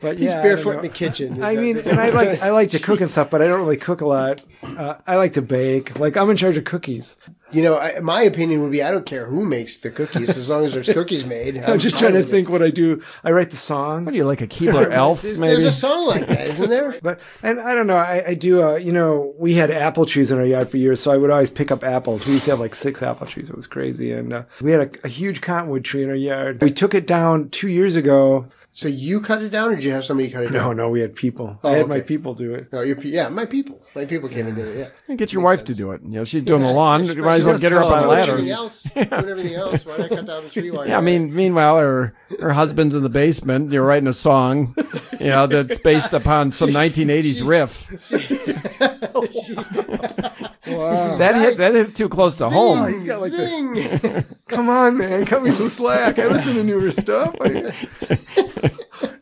but 0.00 0.16
He's 0.16 0.26
yeah, 0.26 0.30
I 0.30 0.34
don't 0.34 0.42
barefoot 0.42 0.76
in 0.76 0.82
the 0.82 0.88
kitchen. 0.88 1.42
I 1.42 1.56
mean, 1.56 1.78
and 1.78 2.00
I 2.00 2.10
like 2.10 2.42
I 2.42 2.50
like 2.50 2.70
to 2.70 2.78
cook 2.78 3.00
and 3.00 3.10
stuff, 3.10 3.30
but 3.30 3.42
I 3.42 3.46
don't 3.46 3.60
really 3.60 3.76
cook 3.76 4.00
a 4.00 4.06
lot. 4.06 4.42
Uh, 4.62 4.96
I 5.06 5.16
like 5.16 5.34
to 5.34 5.42
bake. 5.42 5.98
Like 5.98 6.16
I'm 6.16 6.30
in 6.30 6.36
charge 6.36 6.56
of 6.56 6.64
cookies. 6.64 7.16
You 7.52 7.62
know, 7.62 7.78
I, 7.78 7.98
my 7.98 8.22
opinion 8.22 8.62
would 8.62 8.70
be 8.70 8.82
I 8.82 8.92
don't 8.92 9.04
care 9.04 9.26
who 9.26 9.44
makes 9.44 9.78
the 9.78 9.90
cookies 9.90 10.28
as 10.30 10.48
long 10.48 10.64
as 10.64 10.72
there's 10.72 10.88
cookies 10.88 11.26
made. 11.26 11.56
I'm 11.64 11.80
just 11.80 11.98
trying 11.98 12.12
to 12.12 12.18
with 12.18 12.28
it. 12.28 12.30
think 12.30 12.48
what 12.48 12.62
I 12.62 12.70
do. 12.70 13.02
I 13.24 13.32
write 13.32 13.50
the 13.50 13.56
songs. 13.56 14.04
What 14.06 14.14
are 14.14 14.16
you 14.16 14.24
like 14.24 14.40
a 14.40 14.46
Keebler 14.46 14.90
elf? 14.92 15.22
There's, 15.22 15.40
Maybe. 15.40 15.52
there's 15.52 15.64
a 15.64 15.72
song 15.72 16.06
like 16.06 16.28
that, 16.28 16.46
isn't 16.48 16.68
there? 16.68 16.98
But 17.02 17.18
and 17.42 17.58
I 17.58 17.74
don't 17.74 17.86
know. 17.86 17.96
I, 17.96 18.22
I 18.28 18.34
do. 18.34 18.62
Uh, 18.62 18.76
you 18.76 18.92
know, 18.92 19.34
we 19.38 19.54
had 19.54 19.70
apple 19.70 20.06
trees 20.06 20.30
in 20.30 20.38
our 20.38 20.44
yard 20.44 20.68
for 20.70 20.76
years, 20.76 21.00
so 21.00 21.10
I 21.10 21.16
would 21.16 21.30
always 21.30 21.50
pick 21.50 21.70
up 21.70 21.82
apples. 21.82 22.26
We 22.26 22.34
used 22.34 22.44
to 22.44 22.52
have 22.52 22.60
like 22.60 22.74
six 22.74 23.02
apple 23.02 23.26
trees. 23.26 23.50
It 23.50 23.56
was 23.56 23.66
crazy, 23.66 24.12
and 24.12 24.32
uh, 24.32 24.42
we 24.60 24.70
had 24.72 24.80
a, 24.80 25.06
a 25.06 25.08
huge 25.08 25.40
cottonwood 25.40 25.84
tree 25.84 26.04
in 26.04 26.10
our 26.10 26.14
yard. 26.14 26.62
We 26.62 26.70
took 26.70 26.94
it 26.94 27.06
down 27.06 27.50
two 27.50 27.68
years 27.68 27.96
ago. 27.96 28.46
So 28.72 28.86
you 28.88 29.20
cut 29.20 29.42
it 29.42 29.48
down, 29.50 29.72
or 29.72 29.74
did 29.74 29.84
you 29.84 29.90
have 29.92 30.04
somebody 30.04 30.30
cut 30.30 30.44
it 30.44 30.52
No, 30.52 30.58
down? 30.60 30.76
no, 30.76 30.88
we 30.88 31.00
had 31.00 31.14
people. 31.16 31.58
Oh, 31.62 31.68
I 31.68 31.76
had 31.78 31.88
my 31.88 32.00
people 32.00 32.34
do 32.34 32.54
it. 32.54 32.72
No, 32.72 32.82
your 32.82 32.94
pe- 32.94 33.08
yeah, 33.08 33.28
my 33.28 33.44
people, 33.44 33.82
my 33.96 34.04
people 34.04 34.28
came 34.28 34.46
and 34.46 34.54
did 34.54 34.68
it. 34.68 34.92
Yeah, 35.08 35.14
Get 35.16 35.32
your 35.32 35.42
wife 35.42 35.64
to 35.66 35.74
do 35.74 35.90
it. 35.90 36.02
You 36.02 36.10
know, 36.10 36.24
she's 36.24 36.44
doing 36.44 36.62
the 36.62 36.70
lawn. 36.72 37.04
You 37.04 37.20
might 37.22 37.40
as 37.40 37.44
well 37.44 37.58
get 37.58 37.72
her 37.72 37.80
up 37.80 37.90
on 37.90 38.04
a 38.04 38.06
ladder. 38.06 38.32
Everything 38.32 38.52
else, 38.52 38.82
doing 38.84 39.12
everything 39.12 39.54
else. 39.54 39.84
Why 39.84 39.96
not 39.98 40.08
cut 40.10 40.24
down 40.26 40.44
the 40.44 40.50
tree? 40.50 40.70
While 40.70 40.86
Yeah, 40.88 40.98
I 40.98 41.00
mean, 41.00 41.34
meanwhile, 41.34 41.78
her 41.78 42.14
her 42.38 42.52
husband's 42.52 42.94
in 42.94 43.02
the 43.02 43.08
basement. 43.10 43.72
You're 43.72 43.84
writing 43.84 44.06
a 44.08 44.12
song, 44.14 44.74
you 45.18 45.26
know, 45.26 45.46
that's 45.48 45.78
based 45.80 46.14
upon 46.14 46.52
some 46.52 46.70
1980s 46.70 47.46
riff. 47.46 47.90
Wow. 50.66 51.16
That 51.16 51.34
hit 51.34 51.58
that 51.58 51.74
hit 51.74 51.96
too 51.96 52.08
close 52.08 52.36
to 52.36 52.48
home. 52.48 52.92
he's 52.92 53.02
got 53.02 53.20
like 53.20 53.32
the- 53.32 54.24
Come 54.48 54.68
on, 54.68 54.98
man, 54.98 55.26
cut 55.26 55.42
me 55.42 55.50
some 55.50 55.68
slack. 55.68 56.18
I 56.18 56.28
listen 56.28 56.54
to 56.54 56.62
newer 56.62 56.90
stuff. 56.92 57.34
I- 57.40 57.72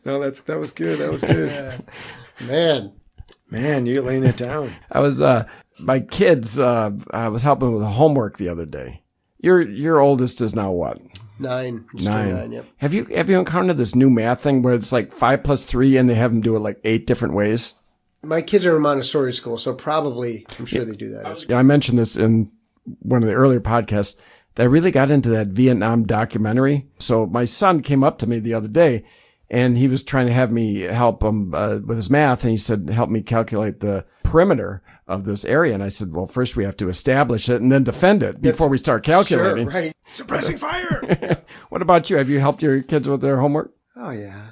no, 0.09 0.19
that's 0.19 0.41
that 0.41 0.57
was 0.57 0.71
good. 0.71 0.99
That 0.99 1.11
was 1.11 1.23
good. 1.23 1.83
man. 2.41 2.93
Man, 3.51 3.85
you're 3.85 4.01
laying 4.01 4.23
it 4.23 4.37
down. 4.37 4.71
I 4.91 4.99
was 4.99 5.21
uh 5.21 5.45
my 5.79 5.99
kids 5.99 6.59
uh 6.59 6.91
I 7.11 7.29
was 7.29 7.43
helping 7.43 7.73
with 7.75 7.85
homework 7.85 8.37
the 8.37 8.49
other 8.49 8.65
day. 8.65 9.03
Your 9.39 9.61
your 9.61 9.99
oldest 9.99 10.41
is 10.41 10.55
now 10.55 10.71
what? 10.71 10.99
Nine, 11.39 11.85
just 11.95 12.09
Nine. 12.09 12.35
nine. 12.35 12.51
Yep. 12.51 12.65
Have 12.77 12.93
you 12.93 13.05
have 13.05 13.29
you 13.29 13.39
encountered 13.39 13.77
this 13.77 13.95
new 13.95 14.09
math 14.09 14.41
thing 14.41 14.61
where 14.61 14.73
it's 14.73 14.91
like 14.91 15.13
five 15.13 15.43
plus 15.43 15.65
three 15.65 15.95
and 15.95 16.09
they 16.09 16.15
have 16.15 16.31
them 16.31 16.41
do 16.41 16.55
it 16.55 16.59
like 16.59 16.79
eight 16.83 17.05
different 17.05 17.35
ways? 17.35 17.73
My 18.21 18.41
kids 18.41 18.65
are 18.65 18.75
in 18.75 18.81
Montessori 18.81 19.31
school, 19.31 19.57
so 19.57 19.73
probably 19.73 20.45
I'm 20.57 20.65
sure 20.65 20.83
they 20.83 20.95
do 20.95 21.11
that. 21.11 21.45
Yeah, 21.47 21.57
I 21.57 21.63
mentioned 21.63 21.97
this 21.97 22.17
in 22.17 22.51
one 22.99 23.23
of 23.23 23.29
the 23.29 23.35
earlier 23.35 23.61
podcasts. 23.61 24.15
That 24.55 24.63
I 24.63 24.65
really 24.65 24.91
got 24.91 25.11
into 25.11 25.29
that 25.29 25.47
Vietnam 25.47 26.03
documentary. 26.05 26.87
So 26.97 27.25
my 27.27 27.45
son 27.45 27.81
came 27.81 28.03
up 28.03 28.17
to 28.19 28.27
me 28.27 28.39
the 28.39 28.55
other 28.55 28.67
day, 28.67 29.05
and 29.49 29.77
he 29.77 29.87
was 29.87 30.03
trying 30.03 30.27
to 30.27 30.33
have 30.33 30.51
me 30.51 30.81
help 30.81 31.23
him 31.23 31.53
uh, 31.53 31.79
with 31.85 31.97
his 31.97 32.09
math, 32.09 32.43
and 32.43 32.51
he 32.51 32.57
said, 32.57 32.89
"Help 32.89 33.09
me 33.09 33.21
calculate 33.21 33.79
the 33.79 34.05
perimeter 34.23 34.81
of 35.07 35.25
this 35.25 35.45
area." 35.45 35.73
And 35.73 35.83
I 35.83 35.87
said, 35.87 36.13
"Well, 36.13 36.27
first 36.27 36.55
we 36.55 36.63
have 36.63 36.77
to 36.77 36.89
establish 36.89 37.49
it 37.49 37.61
and 37.61 37.71
then 37.71 37.83
defend 37.83 38.23
it 38.23 38.41
before 38.41 38.69
we 38.69 38.77
start 38.77 39.03
calculating." 39.03 39.65
Sure, 39.69 39.81
right. 39.81 39.95
Suppressing 40.13 40.57
fire. 40.57 41.43
What 41.69 41.81
about 41.81 42.09
you? 42.09 42.17
Have 42.17 42.29
you 42.29 42.39
helped 42.39 42.63
your 42.63 42.81
kids 42.81 43.07
with 43.07 43.21
their 43.21 43.37
homework? 43.39 43.73
Oh 43.95 44.09
yeah. 44.09 44.51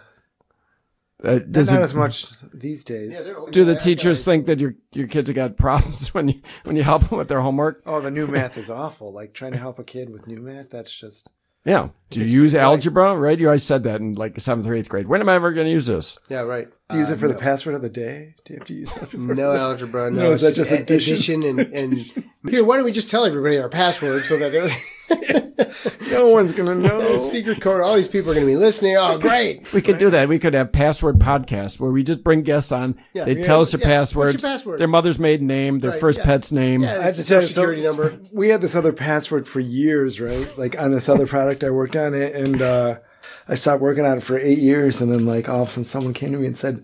Uh, 1.23 1.39
does 1.39 1.71
Not 1.71 1.79
it, 1.79 1.83
as 1.83 1.95
much 1.95 2.27
these 2.53 2.83
days. 2.83 3.27
do 3.49 3.65
the 3.65 3.73
teachers 3.73 4.23
think 4.23 4.45
that 4.45 4.59
your 4.59 4.75
your 4.93 5.07
kids 5.07 5.29
have 5.29 5.35
got 5.35 5.57
problems 5.57 6.13
when 6.13 6.27
you 6.27 6.41
when 6.63 6.75
you 6.75 6.83
help 6.83 7.09
them 7.09 7.17
with 7.17 7.27
their 7.27 7.41
homework? 7.41 7.81
Oh, 7.87 8.01
the 8.01 8.11
new 8.11 8.27
math 8.27 8.55
is 8.57 8.69
awful. 8.69 9.11
Like 9.11 9.33
trying 9.33 9.53
to 9.53 9.57
help 9.57 9.79
a 9.79 9.83
kid 9.83 10.11
with 10.11 10.27
new 10.27 10.39
math, 10.39 10.69
that's 10.69 10.95
just. 10.95 11.31
Yeah. 11.67 11.89
Do 12.09 12.21
you 12.21 12.25
use 12.43 12.55
algebra? 12.55 13.17
Right? 13.17 13.37
You 13.37 13.47
always 13.47 13.63
said 13.63 13.83
that 13.83 13.99
in 13.99 14.15
like 14.15 14.39
seventh 14.39 14.65
or 14.65 14.73
eighth 14.73 14.87
grade. 14.87 15.07
When 15.07 15.19
am 15.19 15.27
I 15.27 15.35
ever 15.35 15.51
going 15.51 15.65
to 15.67 15.71
use 15.71 15.85
this? 15.87 16.17
Yeah, 16.29 16.39
right. 16.41 16.69
Do 16.87 16.95
you 16.95 16.99
use 17.01 17.11
uh, 17.11 17.15
it 17.15 17.19
for 17.19 17.27
the 17.27 17.35
password 17.35 17.75
of 17.75 17.81
the 17.81 17.89
day? 17.89 18.33
Do 18.45 18.53
you 18.53 18.59
have 18.59 18.67
to 18.67 18.73
use 18.73 18.95
it? 18.95 19.13
No 19.13 19.53
algebra. 19.55 20.09
No, 20.09 20.23
No, 20.23 20.31
it's 20.31 20.41
that 20.41 20.55
just, 20.55 20.69
just 20.69 20.71
a- 20.71 20.81
addition? 20.83 21.43
addition 21.43 21.43
and, 21.43 21.59
and 21.59 21.93
here. 22.49 22.63
Why 22.63 22.77
don't 22.77 22.85
we 22.85 22.93
just 22.93 23.09
tell 23.09 23.25
everybody 23.25 23.57
our 23.59 23.67
password 23.67 24.25
so 24.25 24.37
that 24.37 24.53
No 26.11 26.29
one's 26.29 26.53
gonna 26.53 26.75
know. 26.75 27.17
secret 27.17 27.61
code? 27.61 27.81
All 27.81 27.95
these 27.95 28.07
people 28.07 28.31
are 28.31 28.33
going 28.33 28.45
to 28.45 28.51
be 28.51 28.55
listening. 28.57 28.95
Oh, 28.97 29.17
great! 29.19 29.71
We 29.73 29.81
could 29.81 29.97
do 29.97 30.09
that. 30.09 30.27
We 30.29 30.39
could 30.39 30.53
have 30.53 30.71
password 30.71 31.19
podcast 31.19 31.79
where 31.79 31.91
we 31.91 32.03
just 32.03 32.23
bring 32.23 32.41
guests 32.41 32.71
on. 32.71 32.97
Yeah. 33.13 33.25
they 33.25 33.37
Yeah. 33.37 33.43
tell 33.43 33.61
us 33.61 33.71
their 33.71 33.81
Yeah. 33.81 33.99
What's 33.99 34.15
your 34.15 34.39
password? 34.39 34.79
their 34.79 34.87
mother's 34.87 35.19
maiden 35.19 35.47
name, 35.47 35.79
their 35.79 35.91
Right, 35.91 35.99
first 35.99 36.19
yeah. 36.19 36.25
pet's 36.25 36.51
name. 36.51 36.83
Yeah, 36.83 36.99
I 36.99 37.03
have 37.03 37.15
to 37.15 37.23
tell 37.23 37.41
you, 37.41 37.47
security 37.47 37.81
so, 37.83 37.87
number. 37.91 38.17
we 38.33 38.49
had 38.49 38.61
this 38.61 38.75
other 38.75 38.93
password 38.93 39.47
for 39.47 39.59
years, 39.59 40.19
right? 40.19 40.57
Like 40.57 40.79
on 40.81 40.91
this 40.91 41.07
other 41.09 41.27
product 41.27 41.63
I 41.63 41.69
worked 41.69 41.95
on 41.95 42.13
it, 42.13 42.33
and 42.35 42.61
uh, 42.61 42.99
I 43.47 43.55
stopped 43.55 43.81
working 43.81 44.05
on 44.05 44.17
it 44.17 44.23
for 44.23 44.37
eight 44.39 44.57
years, 44.59 45.01
and 45.01 45.11
then 45.11 45.25
like 45.25 45.47
all 45.49 45.63
of 45.63 45.67
a 45.69 45.71
sudden 45.71 45.85
someone 45.85 46.13
came 46.13 46.31
to 46.31 46.37
me 46.39 46.47
and 46.47 46.57
said, 46.57 46.83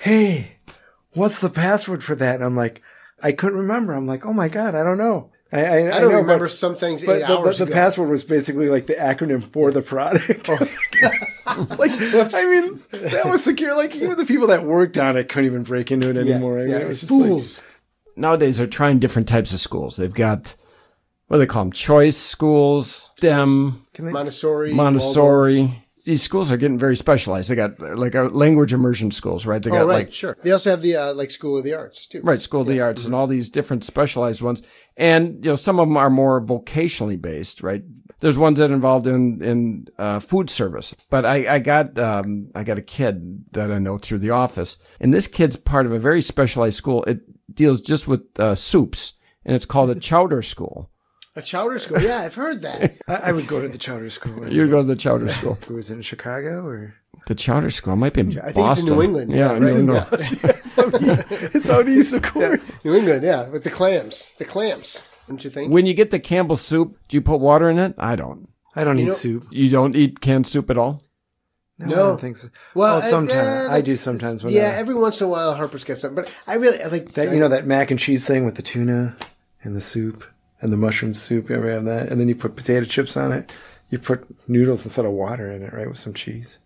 "Hey, 0.00 0.56
what's 1.14 1.40
the 1.40 1.50
password 1.50 2.02
for 2.04 2.14
that?" 2.16 2.36
And 2.36 2.44
I'm 2.44 2.56
like, 2.56 2.82
I 3.22 3.32
couldn't 3.32 3.58
remember. 3.58 3.92
I'm 3.94 4.06
like, 4.06 4.26
oh 4.26 4.32
my 4.32 4.48
god, 4.48 4.74
I 4.74 4.82
don't 4.84 4.98
know. 4.98 5.30
I, 5.52 5.64
I, 5.64 5.96
I 5.96 6.00
don't 6.00 6.12
know, 6.12 6.18
remember 6.18 6.46
but, 6.46 6.52
some 6.52 6.74
things 6.74 7.04
but 7.04 7.16
eight 7.16 7.26
the, 7.26 7.38
hours 7.38 7.58
the, 7.58 7.66
the 7.66 7.72
password 7.72 8.08
was 8.08 8.24
basically 8.24 8.70
like 8.70 8.86
the 8.86 8.94
acronym 8.94 9.44
for 9.44 9.70
the 9.70 9.82
product. 9.82 10.48
Oh. 10.48 10.56
it's 11.60 11.78
like, 11.78 11.90
I 11.90 12.50
mean, 12.50 12.80
that 12.90 13.26
was 13.26 13.44
secure. 13.44 13.76
Like 13.76 13.94
even 13.94 14.16
the 14.16 14.24
people 14.24 14.46
that 14.46 14.64
worked 14.64 14.96
on 14.96 15.16
it 15.16 15.28
couldn't 15.28 15.46
even 15.46 15.62
break 15.62 15.90
into 15.90 16.08
it 16.08 16.16
anymore. 16.16 16.58
I 16.58 16.62
mean, 16.62 16.70
yeah, 16.70 16.78
it 16.78 16.88
was 16.88 17.00
just 17.00 17.12
like, 17.12 17.22
fools. 17.22 17.62
Nowadays, 18.16 18.58
they're 18.58 18.66
trying 18.66 18.98
different 18.98 19.28
types 19.28 19.52
of 19.52 19.60
schools. 19.60 19.96
They've 19.96 20.12
got 20.12 20.56
what 21.32 21.36
do 21.36 21.40
they 21.40 21.46
call 21.46 21.64
them? 21.64 21.72
Choice 21.72 22.16
schools, 22.18 23.10
STEM, 23.16 23.86
Montessori. 23.98 24.74
Waldorf. 24.74 25.70
These 26.04 26.22
schools 26.22 26.50
are 26.50 26.56
getting 26.56 26.78
very 26.78 26.96
specialized. 26.96 27.50
They 27.50 27.54
got 27.54 27.78
like 27.80 28.14
a 28.14 28.22
language 28.22 28.72
immersion 28.72 29.10
schools, 29.10 29.46
right? 29.46 29.62
They 29.62 29.70
got 29.70 29.82
Oh, 29.82 29.86
right, 29.86 30.06
like 30.06 30.12
sure. 30.12 30.36
They 30.42 30.50
also 30.50 30.70
have 30.70 30.82
the 30.82 30.96
uh, 30.96 31.14
like 31.14 31.30
School 31.30 31.56
of 31.56 31.64
the 31.64 31.74
Arts 31.74 32.06
too. 32.06 32.20
Right, 32.22 32.40
School 32.40 32.62
of 32.62 32.66
the 32.68 32.80
Arts 32.80 33.04
and 33.04 33.14
all 33.14 33.26
these 33.26 33.48
different 33.48 33.84
specialized 33.84 34.42
ones. 34.42 34.62
And, 34.96 35.44
you 35.44 35.50
know, 35.50 35.56
some 35.56 35.80
of 35.80 35.88
them 35.88 35.96
are 35.96 36.10
more 36.10 36.40
vocationally 36.40 37.20
based, 37.20 37.62
right? 37.62 37.82
There's 38.20 38.38
ones 38.38 38.58
that 38.58 38.70
are 38.70 38.74
involved 38.74 39.06
in, 39.06 39.42
in, 39.42 39.86
uh, 39.98 40.18
food 40.20 40.48
service. 40.50 40.94
But 41.10 41.24
I, 41.24 41.54
I 41.54 41.58
got, 41.58 41.98
um, 41.98 42.50
I 42.54 42.62
got 42.62 42.78
a 42.78 42.82
kid 42.82 43.44
that 43.52 43.72
I 43.72 43.78
know 43.78 43.98
through 43.98 44.18
the 44.18 44.30
office 44.30 44.78
and 45.00 45.12
this 45.12 45.26
kid's 45.26 45.56
part 45.56 45.86
of 45.86 45.92
a 45.92 45.98
very 45.98 46.22
specialized 46.22 46.76
school. 46.76 47.02
It 47.04 47.20
deals 47.52 47.80
just 47.80 48.06
with, 48.06 48.22
uh, 48.38 48.54
soups 48.54 49.14
and 49.44 49.56
it's 49.56 49.66
called 49.66 49.90
a 49.90 49.94
chowder 49.98 50.42
school. 50.42 50.91
A 51.34 51.40
chowder 51.42 51.78
school. 51.78 52.00
Yeah, 52.02 52.18
I've 52.20 52.34
heard 52.34 52.60
that. 52.62 52.96
I, 53.08 53.14
I 53.28 53.32
would 53.32 53.46
go 53.46 53.60
to 53.60 53.68
the 53.68 53.78
charter 53.78 54.10
school. 54.10 54.46
You 54.52 54.66
go 54.68 54.82
to 54.82 54.86
the 54.86 54.96
chowder 54.96 55.28
school. 55.28 55.54
Who 55.66 55.74
was 55.76 55.90
it 55.90 55.94
in 55.94 56.02
Chicago 56.02 56.64
or? 56.64 56.94
The 57.26 57.34
chowder 57.34 57.70
school 57.70 57.96
might 57.96 58.12
be 58.12 58.20
in 58.22 58.38
I 58.38 58.52
think 58.52 58.56
Boston. 58.56 58.84
it's 58.86 58.90
in 58.90 58.96
New 58.96 59.02
England. 59.02 59.30
Yeah. 59.32 59.58
New 59.58 59.68
England. 59.68 60.06
it's 60.12 61.70
out 61.70 61.88
east, 61.88 62.12
of 62.14 62.22
course. 62.22 62.84
New 62.84 62.94
England. 62.94 63.22
Yeah, 63.24 63.48
with 63.48 63.64
the 63.64 63.70
clams. 63.70 64.32
The 64.38 64.44
clams. 64.44 65.08
Don't 65.28 65.42
you 65.44 65.50
think? 65.50 65.72
When 65.72 65.86
you 65.86 65.94
get 65.94 66.10
the 66.10 66.18
Campbell 66.18 66.56
soup, 66.56 66.98
do 67.08 67.16
you 67.16 67.20
put 67.22 67.38
water 67.40 67.70
in 67.70 67.78
it? 67.78 67.94
I 67.96 68.16
don't. 68.16 68.48
I 68.74 68.84
don't 68.84 68.98
eat 68.98 69.06
know- 69.06 69.12
soup. 69.12 69.46
You 69.50 69.70
don't 69.70 69.94
eat 69.96 70.20
canned 70.20 70.46
soup 70.46 70.68
at 70.70 70.76
all? 70.78 71.00
No, 71.78 71.86
No. 71.86 71.92
I 71.94 71.96
don't 71.96 72.20
think 72.20 72.36
so. 72.36 72.48
Well, 72.74 72.88
Well, 72.88 72.98
uh, 72.98 73.00
sometimes 73.00 73.34
yeah, 73.34 73.68
I 73.70 73.80
do. 73.80 73.96
Sometimes 73.96 74.44
when 74.44 74.52
yeah, 74.52 74.70
I- 74.72 74.74
every 74.76 74.94
once 74.94 75.20
in 75.20 75.26
a 75.26 75.30
while 75.30 75.54
Harper's 75.54 75.84
gets 75.84 76.00
something, 76.02 76.16
but 76.24 76.34
I 76.46 76.54
really 76.54 76.82
I 76.82 76.88
like 76.88 77.12
that 77.12 77.32
you 77.32 77.40
know 77.40 77.48
that 77.48 77.66
mac 77.66 77.90
and 77.90 77.98
cheese 78.00 78.26
thing 78.26 78.44
with 78.44 78.56
the 78.56 78.62
tuna 78.62 79.16
and 79.62 79.74
the 79.76 79.80
soup 79.80 80.24
and 80.62 80.72
the 80.72 80.76
mushroom 80.78 81.12
soup. 81.14 81.50
You 81.50 81.56
ever 81.56 81.70
have 81.70 81.84
that? 81.84 82.08
And 82.10 82.18
then 82.20 82.28
you 82.28 82.34
put 82.34 82.56
potato 82.56 82.86
chips 82.86 83.16
on 83.16 83.32
it. 83.32 83.52
You 83.90 83.98
put 83.98 84.24
noodles 84.48 84.84
instead 84.86 85.04
of 85.04 85.12
water 85.12 85.50
in 85.50 85.62
it, 85.62 85.72
right? 85.74 85.86
With 85.88 85.98
some 85.98 86.14
cheese. 86.14 86.58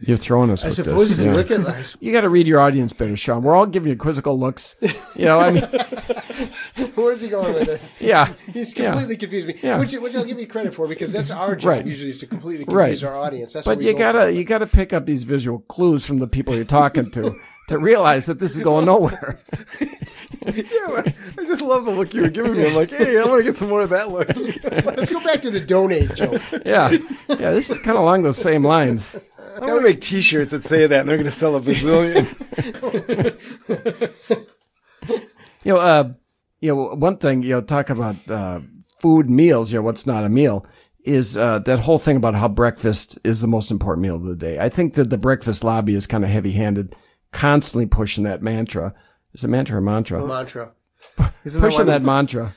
You're 0.00 0.16
throwing 0.16 0.50
us 0.50 0.64
I 0.64 0.68
with 0.68 0.76
suppose 0.76 1.08
this. 1.08 1.18
if 1.18 1.24
you 1.24 1.30
yeah. 1.30 1.36
look 1.36 1.50
at 1.50 1.60
like, 1.60 1.86
You 2.00 2.12
got 2.12 2.22
to 2.22 2.28
read 2.28 2.46
your 2.46 2.60
audience 2.60 2.92
better, 2.92 3.16
Sean. 3.16 3.42
We're 3.42 3.54
all 3.56 3.64
giving 3.66 3.90
you 3.90 3.96
quizzical 3.96 4.38
looks. 4.38 4.74
You 5.16 5.24
know, 5.24 5.38
I 5.40 5.52
mean, 5.52 5.62
where's 6.96 7.22
he 7.22 7.28
going 7.28 7.54
with 7.54 7.66
this? 7.66 7.92
yeah, 8.00 8.32
He's 8.52 8.76
yeah. 8.76 8.90
completely 8.90 9.16
confused 9.16 9.46
me, 9.48 9.54
Yeah. 9.62 9.78
which, 9.78 9.92
which 9.94 10.14
I'll 10.16 10.24
give 10.24 10.38
you 10.40 10.46
credit 10.48 10.74
for 10.74 10.88
because 10.88 11.12
that's 11.12 11.30
our 11.30 11.54
job 11.56 11.68
Right. 11.68 11.86
usually 11.86 12.10
is 12.10 12.18
to 12.20 12.26
completely 12.26 12.64
Right. 12.66 12.86
confuse 12.88 13.04
our 13.04 13.16
audience. 13.16 13.52
That's 13.52 13.66
But 13.66 13.80
you 13.80 13.96
gotta 13.96 14.22
for. 14.24 14.30
you 14.30 14.44
gotta 14.44 14.66
pick 14.66 14.92
up 14.92 15.06
these 15.06 15.22
visual 15.22 15.60
clues 15.60 16.04
from 16.04 16.18
the 16.18 16.26
people 16.26 16.54
you're 16.56 16.64
talking 16.64 17.10
to 17.12 17.34
to 17.68 17.78
realize 17.78 18.26
that 18.26 18.40
this 18.40 18.56
is 18.56 18.62
going 18.62 18.84
nowhere. 18.86 19.38
Yeah, 20.54 21.02
I 21.38 21.44
just 21.46 21.62
love 21.62 21.84
the 21.84 21.90
look 21.90 22.12
you 22.14 22.22
were 22.22 22.28
giving 22.28 22.52
me. 22.52 22.66
I'm 22.66 22.74
like, 22.74 22.90
hey, 22.90 23.18
I 23.18 23.24
want 23.24 23.44
to 23.44 23.50
get 23.50 23.58
some 23.58 23.68
more 23.68 23.82
of 23.82 23.90
that 23.90 24.10
look. 24.10 24.28
Let's 24.86 25.10
go 25.10 25.20
back 25.20 25.42
to 25.42 25.50
the 25.50 25.60
donate 25.60 26.14
joke. 26.14 26.42
Yeah, 26.64 26.90
yeah. 27.28 27.50
This 27.50 27.70
is 27.70 27.78
kind 27.78 27.96
of 27.96 28.02
along 28.02 28.22
those 28.22 28.38
same 28.38 28.64
lines. 28.64 29.16
I'm 29.56 29.68
gonna 29.68 29.82
make 29.82 30.00
T-shirts 30.00 30.52
that 30.52 30.64
say 30.64 30.86
that, 30.86 31.00
and 31.00 31.08
they're 31.08 31.16
gonna 31.16 31.30
sell 31.30 31.56
a 31.56 31.60
bazillion. 31.60 32.26
You 35.64 35.72
know, 35.72 35.80
uh, 35.80 36.12
you 36.60 36.74
know, 36.74 36.94
one 36.94 37.16
thing 37.16 37.42
you 37.42 37.50
know, 37.50 37.60
talk 37.62 37.88
about 37.90 38.16
uh, 38.30 38.60
food 38.98 39.30
meals. 39.30 39.72
You 39.72 39.78
know, 39.78 39.82
what's 39.82 40.06
not 40.06 40.24
a 40.24 40.28
meal 40.28 40.66
is 41.04 41.36
uh, 41.36 41.58
that 41.60 41.80
whole 41.80 41.98
thing 41.98 42.16
about 42.16 42.34
how 42.34 42.48
breakfast 42.48 43.18
is 43.24 43.40
the 43.40 43.46
most 43.46 43.70
important 43.70 44.02
meal 44.02 44.16
of 44.16 44.24
the 44.24 44.36
day. 44.36 44.58
I 44.58 44.68
think 44.68 44.94
that 44.94 45.10
the 45.10 45.18
breakfast 45.18 45.64
lobby 45.64 45.94
is 45.94 46.06
kind 46.06 46.24
of 46.24 46.30
heavy-handed, 46.30 46.94
constantly 47.32 47.86
pushing 47.86 48.24
that 48.24 48.42
mantra. 48.42 48.94
Is 49.34 49.44
it 49.44 49.48
mantra 49.48 49.78
or 49.78 49.80
mantra? 49.80 50.22
A 50.22 50.26
Mantra. 50.26 50.72
Isn't 51.44 51.60
that 51.60 51.66
why 51.66 51.70
pushing 51.70 51.86
the- 51.86 51.92
that 51.92 52.02
mantra. 52.02 52.54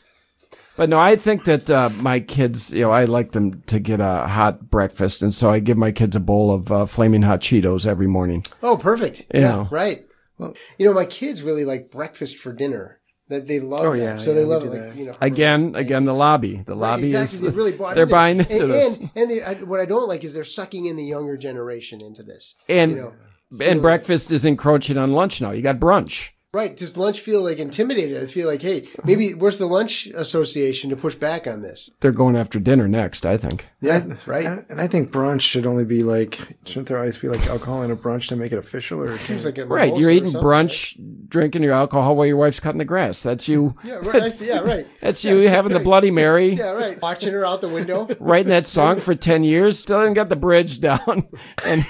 But 0.76 0.90
no, 0.90 1.00
I 1.00 1.16
think 1.16 1.46
that 1.46 1.68
uh, 1.72 1.90
my 2.02 2.20
kids, 2.20 2.72
you 2.72 2.82
know, 2.84 2.92
I 2.92 3.06
like 3.06 3.32
them 3.32 3.64
to 3.66 3.80
get 3.80 4.00
a 4.00 4.28
hot 4.28 4.70
breakfast, 4.70 5.24
and 5.24 5.34
so 5.34 5.50
I 5.50 5.58
give 5.58 5.76
my 5.76 5.92
kids 5.92 6.16
a 6.16 6.20
bowl 6.20 6.54
of 6.54 6.72
uh, 6.72 6.86
flaming 6.86 7.24
hot 7.24 7.40
Cheetos 7.42 7.88
every 7.88 8.06
morning. 8.06 8.44
Oh, 8.62 8.78
perfect. 8.78 9.24
Yeah. 9.34 9.40
Yeah, 9.42 9.68
right. 9.72 10.06
you 10.38 10.86
know, 10.86 10.94
my 10.94 11.06
kids 11.06 11.42
really 11.42 11.66
like 11.66 11.90
breakfast 11.90 12.38
for 12.38 12.54
dinner. 12.54 13.00
That 13.30 13.48
they 13.48 13.60
love. 13.60 13.86
Oh, 13.86 13.92
that. 13.94 13.98
yeah, 13.98 14.18
so 14.20 14.30
yeah, 14.30 14.36
they 14.36 14.46
love 14.46 14.64
it. 14.66 14.70
Like 14.70 14.96
you 14.96 15.06
know, 15.08 15.14
Again, 15.20 15.74
again, 15.76 16.06
the 16.06 16.14
lobby, 16.14 16.58
the 16.66 16.74
Right, 16.76 16.92
lobby 16.92 17.04
exactly. 17.06 17.40
is 17.40 17.42
They 17.54 17.58
really 17.58 17.72
bought 17.74 17.96
they're 17.96 18.04
into 18.04 18.14
buying 18.16 18.40
into 18.40 18.62
and, 18.62 18.72
this, 18.72 18.98
And, 19.00 19.10
and 19.16 19.32
they, 19.32 19.42
I, 19.44 19.54
what 19.56 19.80
I 19.82 19.86
don't 19.86 20.08
like 20.08 20.24
is 20.24 20.34
they're 20.36 20.44
sucking 20.46 20.86
in 20.86 20.96
the 20.96 21.04
younger 21.04 21.36
generation 21.38 22.02
into 22.02 22.22
this. 22.24 22.54
and 22.70 22.92
you 22.92 22.98
know, 22.98 23.66
and 23.66 23.82
breakfast 23.82 24.32
is 24.32 24.46
encroaching 24.46 24.98
on 25.00 25.12
lunch 25.12 25.42
now. 25.42 25.52
You 25.52 25.62
got 25.64 25.80
brunch. 25.80 26.30
Right? 26.54 26.76
Does 26.76 26.96
lunch 26.98 27.20
feel 27.20 27.42
like 27.44 27.60
intimidated? 27.60 28.24
I 28.24 28.26
feel 28.26 28.48
like, 28.48 28.62
hey, 28.62 28.88
maybe 29.04 29.34
where's 29.34 29.58
the 29.58 29.66
lunch 29.68 30.08
association 30.08 30.90
to 30.90 30.96
push 30.96 31.14
back 31.14 31.46
on 31.46 31.62
this? 31.62 31.92
They're 32.00 32.12
going 32.14 32.36
after 32.38 32.58
dinner 32.60 32.88
next. 32.88 33.26
I 33.26 33.36
think. 33.38 33.68
Yeah, 33.82 34.06
right. 34.26 34.46
And 34.46 34.66
and 34.70 34.82
I 34.82 34.88
think 34.88 35.12
brunch 35.12 35.42
should 35.42 35.66
only 35.66 35.84
be 35.86 36.04
like, 36.04 36.40
shouldn't 36.66 36.88
there 36.88 36.98
always 36.98 37.18
be 37.18 37.28
like 37.28 37.46
alcohol 37.48 37.84
in 37.84 37.92
a 37.92 37.96
brunch 37.98 38.28
to 38.30 38.36
make 38.38 38.52
it 38.54 38.58
official? 38.58 39.02
Or 39.02 39.12
it 39.14 39.22
Seems 39.22 39.44
like 39.46 39.58
a 39.58 39.66
Right, 39.66 39.96
you're 39.98 40.10
eating 40.10 40.30
something, 40.30 40.48
brunch, 40.50 41.28
drinking 41.30 41.64
your 41.64 41.74
alcohol 41.74 42.16
while 42.16 42.26
your 42.26 42.38
wife's 42.38 42.62
cutting 42.62 42.80
the 42.80 42.86
grass. 42.86 43.22
That's 43.22 43.48
you. 43.48 43.76
right? 43.84 43.84
Yeah, 43.84 43.96
right. 43.98 44.24
I 44.24 44.30
see, 44.30 44.48
yeah, 44.48 44.60
right. 44.60 44.88
That's 45.02 45.24
you 45.26 45.50
having 45.50 45.74
the 45.74 45.80
Bloody 45.80 46.12
Mary. 46.12 46.54
Yeah, 46.58 46.72
right. 46.72 47.00
Watching 47.02 47.34
her 47.34 47.46
out 47.46 47.62
the 47.62 47.70
window. 47.70 48.08
writing 48.20 48.50
that 48.50 48.66
song 48.68 49.00
for 49.00 49.14
10 49.16 49.44
years, 49.44 49.80
still 49.80 50.00
haven't 50.00 50.14
got 50.16 50.30
the 50.30 50.36
bridge 50.36 50.80
down. 50.80 51.28
And, 51.66 51.84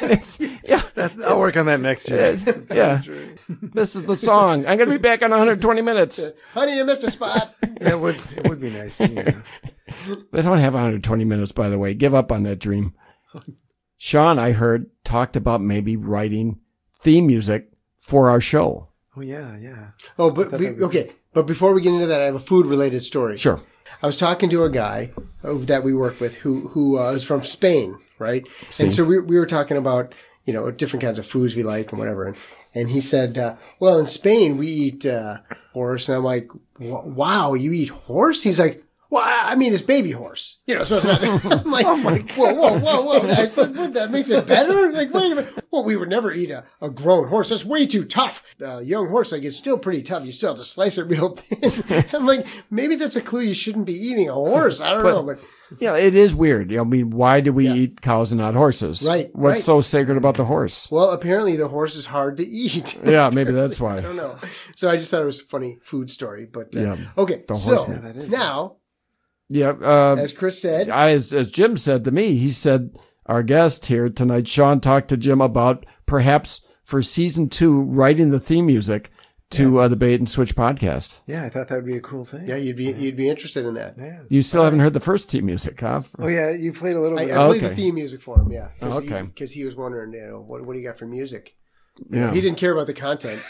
and 0.00 0.10
it's, 0.12 0.38
yeah, 0.40 0.82
I'll 1.26 1.38
work 1.38 1.56
on 1.56 1.66
that 1.66 1.80
next 1.80 2.08
year. 2.08 2.38
yeah. 2.72 3.02
This 3.48 3.96
is 3.96 4.04
the 4.04 4.16
song. 4.16 4.66
I'm 4.66 4.76
going 4.76 4.88
to 4.88 4.94
be 4.94 4.98
back 4.98 5.22
in 5.22 5.30
120 5.30 5.82
minutes. 5.82 6.32
Honey, 6.52 6.76
you 6.76 6.84
missed 6.84 7.04
a 7.04 7.10
spot. 7.10 7.54
Yeah, 7.62 7.68
it 7.90 8.00
would 8.00 8.20
it 8.36 8.48
would 8.48 8.60
be 8.60 8.70
nice 8.70 8.98
to. 8.98 9.08
Yeah. 9.08 10.16
They 10.32 10.42
don't 10.42 10.58
have 10.58 10.74
120 10.74 11.24
minutes, 11.24 11.52
by 11.52 11.68
the 11.68 11.78
way. 11.78 11.94
Give 11.94 12.14
up 12.14 12.32
on 12.32 12.42
that 12.44 12.58
dream. 12.58 12.94
Sean, 13.96 14.38
I 14.38 14.52
heard, 14.52 14.90
talked 15.04 15.36
about 15.36 15.60
maybe 15.60 15.96
writing 15.96 16.60
theme 17.00 17.26
music 17.26 17.70
for 17.98 18.30
our 18.30 18.40
show. 18.40 18.88
Oh 19.16 19.20
yeah, 19.20 19.56
yeah. 19.58 19.90
Oh, 20.18 20.30
but 20.30 20.52
we, 20.52 20.68
okay. 20.82 21.12
But 21.32 21.46
before 21.46 21.72
we 21.72 21.80
get 21.80 21.94
into 21.94 22.06
that, 22.06 22.20
I 22.20 22.24
have 22.24 22.34
a 22.34 22.40
food 22.40 22.66
related 22.66 23.04
story. 23.04 23.36
Sure. 23.36 23.60
I 24.02 24.06
was 24.06 24.16
talking 24.16 24.50
to 24.50 24.64
a 24.64 24.70
guy 24.70 25.12
uh, 25.42 25.54
that 25.54 25.84
we 25.84 25.94
work 25.94 26.20
with 26.20 26.34
who 26.36 26.68
who 26.68 26.98
uh, 26.98 27.12
is 27.12 27.24
from 27.24 27.44
Spain, 27.44 27.96
right? 28.18 28.46
And 28.80 28.94
so 28.94 29.04
we 29.04 29.20
we 29.20 29.38
were 29.38 29.46
talking 29.46 29.76
about 29.76 30.14
you 30.44 30.52
know 30.52 30.70
different 30.70 31.02
kinds 31.02 31.18
of 31.18 31.26
foods 31.26 31.54
we 31.54 31.62
like 31.62 31.90
and 31.92 31.98
whatever. 31.98 32.26
And, 32.26 32.36
and 32.74 32.90
he 32.90 33.00
said, 33.00 33.38
uh, 33.38 33.56
"Well, 33.80 33.98
in 33.98 34.06
Spain 34.06 34.56
we 34.58 34.66
eat 34.66 35.06
uh, 35.06 35.38
horse." 35.72 36.08
And 36.08 36.18
I'm 36.18 36.24
like, 36.24 36.48
"Wow, 36.78 37.54
you 37.54 37.72
eat 37.72 37.90
horse?" 37.90 38.42
He's 38.42 38.58
like. 38.58 38.80
Well, 39.10 39.22
I 39.24 39.54
mean, 39.54 39.72
it's 39.72 39.80
baby 39.80 40.10
horse, 40.10 40.58
you 40.66 40.74
know. 40.74 40.82
So 40.82 40.96
it's 40.96 41.04
not. 41.06 41.22
I'm 41.64 42.02
like, 42.02 42.32
whoa, 42.32 42.52
whoa, 42.52 42.78
whoa, 42.80 43.02
whoa! 43.02 43.30
I 43.30 43.46
said, 43.46 43.76
what, 43.76 43.94
that 43.94 44.10
makes 44.10 44.28
it 44.28 44.44
better. 44.44 44.90
Like, 44.90 45.14
wait 45.14 45.30
a 45.30 45.34
minute. 45.36 45.64
Well, 45.70 45.84
we 45.84 45.94
would 45.94 46.08
never 46.08 46.32
eat 46.32 46.50
a, 46.50 46.64
a 46.82 46.90
grown 46.90 47.28
horse. 47.28 47.50
That's 47.50 47.64
way 47.64 47.86
too 47.86 48.06
tough. 48.06 48.42
A 48.60 48.82
young 48.82 49.08
horse, 49.08 49.30
like, 49.30 49.44
it's 49.44 49.56
still 49.56 49.78
pretty 49.78 50.02
tough. 50.02 50.24
You 50.24 50.32
still 50.32 50.50
have 50.50 50.58
to 50.58 50.64
slice 50.64 50.98
it 50.98 51.04
real 51.04 51.36
thin. 51.36 52.04
I'm 52.12 52.26
like, 52.26 52.44
maybe 52.70 52.96
that's 52.96 53.14
a 53.14 53.20
clue. 53.20 53.42
You 53.42 53.54
shouldn't 53.54 53.86
be 53.86 53.94
eating 53.94 54.28
a 54.28 54.34
horse. 54.34 54.80
I 54.80 54.90
don't 54.90 55.04
know, 55.04 55.22
but 55.22 55.38
Yeah, 55.80 55.96
it 55.96 56.14
is 56.14 56.34
weird. 56.34 56.74
I 56.74 56.82
mean, 56.84 57.10
why 57.10 57.40
do 57.40 57.52
we 57.52 57.66
Yeah. 57.66 57.74
eat 57.74 58.00
cows 58.00 58.32
and 58.32 58.40
not 58.40 58.54
horses? 58.54 59.02
Right, 59.02 59.30
What's 59.34 59.54
right. 59.56 59.62
so 59.64 59.80
sacred 59.80 60.16
about 60.16 60.34
the 60.36 60.44
horse? 60.44 60.88
Well, 60.90 61.10
apparently 61.10 61.56
the 61.56 61.68
horse 61.68 61.96
is 61.96 62.06
hard 62.06 62.36
to 62.38 62.46
eat. 62.46 62.96
Yeah, 63.04 63.30
maybe 63.32 63.52
that's 63.52 63.78
why. 63.80 63.96
I 63.98 64.00
don't 64.00 64.16
know. 64.16 64.38
So 64.74 64.88
I 64.88 64.96
just 64.96 65.10
thought 65.10 65.22
it 65.22 65.26
was 65.26 65.40
a 65.40 65.44
funny 65.44 65.78
food 65.82 66.10
story. 66.10 66.46
But 66.50 66.76
uh, 66.76 66.80
Yeah, 66.80 66.96
okay, 67.18 67.42
so 67.54 67.86
Yeah, 67.88 68.12
now, 68.28 68.76
Yeah. 69.48 69.70
Uh, 69.80 70.16
as 70.18 70.32
Chris 70.32 70.60
said, 70.60 70.88
I, 70.90 71.10
as, 71.10 71.32
as 71.34 71.50
Jim 71.50 71.76
said 71.76 72.04
to 72.04 72.10
me, 72.10 72.36
he 72.36 72.50
said 72.50 72.96
our 73.26 73.42
guest 73.42 73.86
here 73.86 74.08
tonight, 74.08 74.48
Sean, 74.48 74.80
talked 74.80 75.08
to 75.08 75.16
Jim 75.16 75.40
about 75.40 75.86
perhaps 76.06 76.60
for 76.82 77.00
season 77.02 77.48
two 77.48 77.82
writing 77.82 78.30
the 78.30 78.38
theme 78.40 78.66
music 78.66 79.10
to 79.54 79.80
uh, 79.80 79.88
the 79.88 79.96
Bait 79.96 80.20
and 80.20 80.28
Switch 80.28 80.54
podcast. 80.54 81.20
Yeah, 81.26 81.44
I 81.44 81.48
thought 81.48 81.68
that 81.68 81.76
would 81.76 81.86
be 81.86 81.96
a 81.96 82.00
cool 82.00 82.24
thing. 82.24 82.48
yeah, 82.48 82.56
you'd 82.56 82.76
be 82.76 82.92
you'd 82.92 83.16
be 83.16 83.28
interested 83.28 83.64
in 83.66 83.74
that. 83.74 83.94
Yeah. 83.98 84.22
You 84.28 84.42
still 84.42 84.64
haven't 84.64 84.80
heard 84.80 84.92
the 84.92 85.00
first 85.00 85.30
theme 85.30 85.46
music, 85.46 85.80
huh? 85.80 86.02
Oh 86.18 86.28
yeah, 86.28 86.50
you 86.50 86.72
played 86.72 86.96
a 86.96 87.00
little 87.00 87.18
I, 87.18 87.26
bit. 87.26 87.34
I 87.36 87.46
played 87.46 87.62
Okay. 87.64 87.68
the 87.68 87.76
theme 87.76 87.94
music 87.94 88.20
for 88.22 88.40
him. 88.40 88.50
Yeah, 88.50 88.68
Oh, 88.82 88.98
okay. 88.98 89.22
because 89.22 89.50
he, 89.52 89.64
was 89.64 89.74
wondering, 89.74 90.12
you 90.12 90.26
know, 90.26 90.44
what 90.46 90.64
what 90.64 90.74
do 90.74 90.78
you 90.80 90.86
got 90.86 90.98
for 90.98 91.06
music? 91.06 91.54
Yeah. 92.10 92.32
He 92.32 92.40
didn't 92.40 92.58
care 92.58 92.72
about 92.72 92.86
the 92.88 92.94
content. 92.94 93.40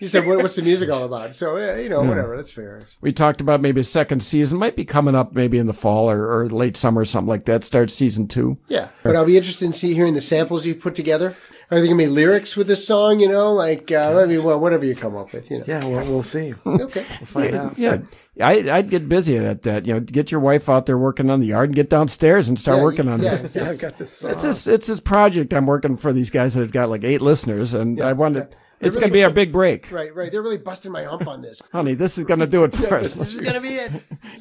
He 0.00 0.08
said, 0.08 0.26
what, 0.26 0.42
"What's 0.42 0.56
the 0.56 0.62
music 0.62 0.90
all 0.90 1.04
about?" 1.04 1.36
So 1.36 1.56
yeah, 1.56 1.78
you 1.78 1.88
know, 1.88 2.02
whatever. 2.02 2.36
That's 2.36 2.50
fair. 2.50 2.82
We 3.00 3.12
talked 3.12 3.40
about 3.40 3.62
maybe 3.62 3.80
a 3.80 3.84
second 3.84 4.20
season 4.24 4.58
might 4.58 4.74
be 4.76 4.84
coming 4.84 5.14
up 5.14 5.34
maybe 5.34 5.56
in 5.56 5.66
the 5.68 5.72
fall 5.72 6.10
or, 6.10 6.30
or 6.30 6.48
late 6.50 6.76
summer 6.76 7.02
or 7.02 7.04
something 7.04 7.28
like 7.28 7.44
that. 7.46 7.62
Start 7.64 7.90
season 7.92 8.26
two. 8.26 8.58
Yeah, 8.68 8.88
but 9.04 9.14
I'll 9.16 9.24
be 9.24 9.36
interested 9.36 9.64
in 9.66 9.72
see 9.72 9.94
hearing 9.94 10.14
the 10.14 10.20
samples 10.20 10.66
you 10.66 10.74
put 10.74 10.94
together. 10.96 11.36
Are 11.70 11.78
there 11.78 11.86
gonna 11.86 11.96
be 11.96 12.06
lyrics 12.06 12.56
with 12.56 12.66
this 12.66 12.86
song? 12.86 13.20
You 13.20 13.28
know, 13.28 13.52
like 13.52 13.90
uh, 13.90 14.20
I 14.22 14.26
mean, 14.26 14.42
well, 14.44 14.60
whatever 14.60 14.84
you 14.84 14.94
come 14.94 15.16
up 15.16 15.32
with. 15.32 15.50
You 15.50 15.58
know. 15.58 15.64
Yeah, 15.66 15.84
well, 15.84 16.04
we'll 16.06 16.22
see. 16.22 16.54
Okay. 16.66 17.04
We'll 17.20 17.26
find 17.26 17.54
out. 17.54 17.78
Yeah, 17.78 17.98
I, 18.40 18.70
I'd 18.70 18.90
get 18.90 19.08
busy 19.08 19.38
at 19.38 19.62
that. 19.62 19.86
You 19.86 19.94
know, 19.94 20.00
get 20.00 20.30
your 20.30 20.40
wife 20.40 20.68
out 20.68 20.86
there 20.86 20.98
working 20.98 21.30
on 21.30 21.40
the 21.40 21.46
yard 21.46 21.70
and 21.70 21.76
get 21.76 21.88
downstairs 21.90 22.48
and 22.48 22.58
start 22.58 22.78
Yeah, 22.78 22.84
working 22.84 23.08
on 23.08 23.22
yeah, 23.22 23.30
this. 23.36 23.54
Yeah, 23.54 23.70
I've 23.70 23.78
got 23.80 23.98
this 23.98 24.12
song. 24.12 24.32
It's 24.32 24.42
this 24.42 24.66
it's 24.66 24.86
this 24.86 25.00
project 25.00 25.54
I'm 25.54 25.66
working 25.66 25.96
for 25.96 26.12
these 26.12 26.30
guys 26.30 26.54
that 26.54 26.60
have 26.60 26.72
got 26.72 26.90
like 26.90 27.04
eight 27.04 27.20
listeners, 27.22 27.74
and 27.74 28.00
I 28.00 28.12
wanted 28.12 28.54
it's 28.80 28.96
They're 28.96 29.00
going 29.00 29.12
to 29.12 29.14
be 29.14 29.24
our 29.24 29.30
big 29.30 29.52
break, 29.52 29.90
Right, 29.90 30.14
right. 30.14 30.30
They're 30.30 30.42
really 30.42 30.58
busting 30.58 30.92
my 30.92 31.04
hump 31.04 31.26
on 31.26 31.40
this. 31.40 31.62
honey. 31.72 31.94
This 31.94 32.18
is 32.18 32.24
going 32.24 32.40
to 32.40 32.46
do 32.46 32.64
it 32.64 32.74
for 32.76 32.96
us. 32.96 33.14
this 33.14 33.32
is 33.32 33.40
gonna 33.40 33.60
be 33.60 33.76
it. 33.76 33.92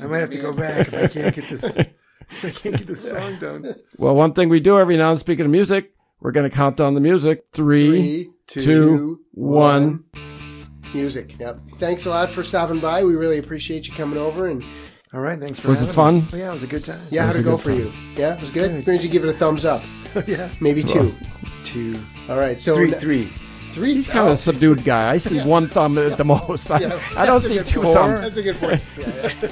I 0.02 0.06
might 0.08 0.18
have 0.20 0.32
to 0.32 0.40
go 0.40 0.52
back 0.52 0.88
if 0.88 0.94
I 0.94 1.08
can't 1.08 1.36
get 1.36 1.50
this. 1.50 1.64
If 1.76 2.46
I 2.46 2.50
can't 2.50 2.78
get 2.78 2.88
this 2.88 3.10
song 3.10 3.38
done. 3.40 3.76
Well, 3.98 4.16
one 4.16 4.34
thing 4.34 4.50
we 4.50 4.60
do 4.60 4.80
every 4.80 4.98
now 4.98 5.12
and 5.12 5.20
speaking 5.20 5.46
of 5.46 5.52
music, 5.52 5.94
we're 6.24 6.32
going 6.32 6.50
to 6.50 6.56
count 6.56 6.78
down 6.78 6.94
the 6.96 7.02
music. 7.02 7.46
Three, 7.54 8.32
Three, 8.48 8.64
two, 8.64 9.20
one. 9.32 10.06
Music. 10.94 11.36
Yep. 11.40 11.60
Thanks 11.80 12.06
a 12.06 12.10
lot 12.10 12.30
for 12.30 12.44
stopping 12.44 12.80
by. 12.80 13.04
We 13.04 13.16
really 13.16 13.40
appreciate 13.40 13.88
you 13.88 13.94
coming 13.94 14.18
over 14.18 14.48
and 14.48 14.64
All 15.14 15.20
right, 15.20 15.40
thanks 15.40 15.60
for 15.60 15.68
Was 15.68 15.82
it 15.82 15.88
having 15.88 16.16
me. 16.16 16.22
fun? 16.22 16.30
Oh, 16.40 16.44
yeah, 16.44 16.50
it 16.50 16.54
was 16.54 16.64
a 16.64 16.68
good 16.68 16.86
time. 16.86 17.00
yeah, 17.10 17.22
how'd 17.26 17.30
was 17.30 17.38
it 17.38 17.42
a 17.42 17.44
go 17.44 17.58
good 17.58 17.64
for 17.64 17.72
you? 17.72 17.92
Yeah, 18.16 18.36
it 18.36 18.42
was 18.42 18.54
good. 18.54 18.70
good. 18.72 18.78
Why 18.88 18.94
don't 18.94 19.04
you 19.04 19.10
give 19.10 19.24
it 19.26 19.30
a 19.30 19.34
thumbs 19.34 19.66
up? 19.66 19.84
yeah. 20.28 20.50
Maybe 20.62 20.82
two. 20.84 21.14
Two, 21.64 22.00
All 22.30 22.38
right. 22.38 22.60
So 22.60 22.76
three, 22.76 22.92
three. 22.92 23.34
Three. 23.72 23.96
He's 23.96 24.08
kind 24.08 24.20
of 24.20 24.28
oh. 24.28 24.34
a 24.34 24.36
subdued 24.36 24.84
guy. 24.84 25.12
I 25.12 25.18
see 25.18 25.42
one 25.46 25.68
thumb 25.68 25.98
at 25.98 26.16
the 26.18 26.24
most. 26.24 26.70
I, 26.70 26.80
Yeah, 26.80 27.02
I 27.18 27.26
don't 27.26 27.42
that's 27.42 27.46
a 27.46 27.50
see 27.50 27.56
good 27.56 27.66
two 27.66 27.82
point. 27.82 27.94
thumbs. 27.96 28.22
That's 28.22 28.38
a 28.38 28.44
good 28.44 28.58
point. 28.58 28.84
Yeah, 29.00 29.08
yeah. 29.10 29.50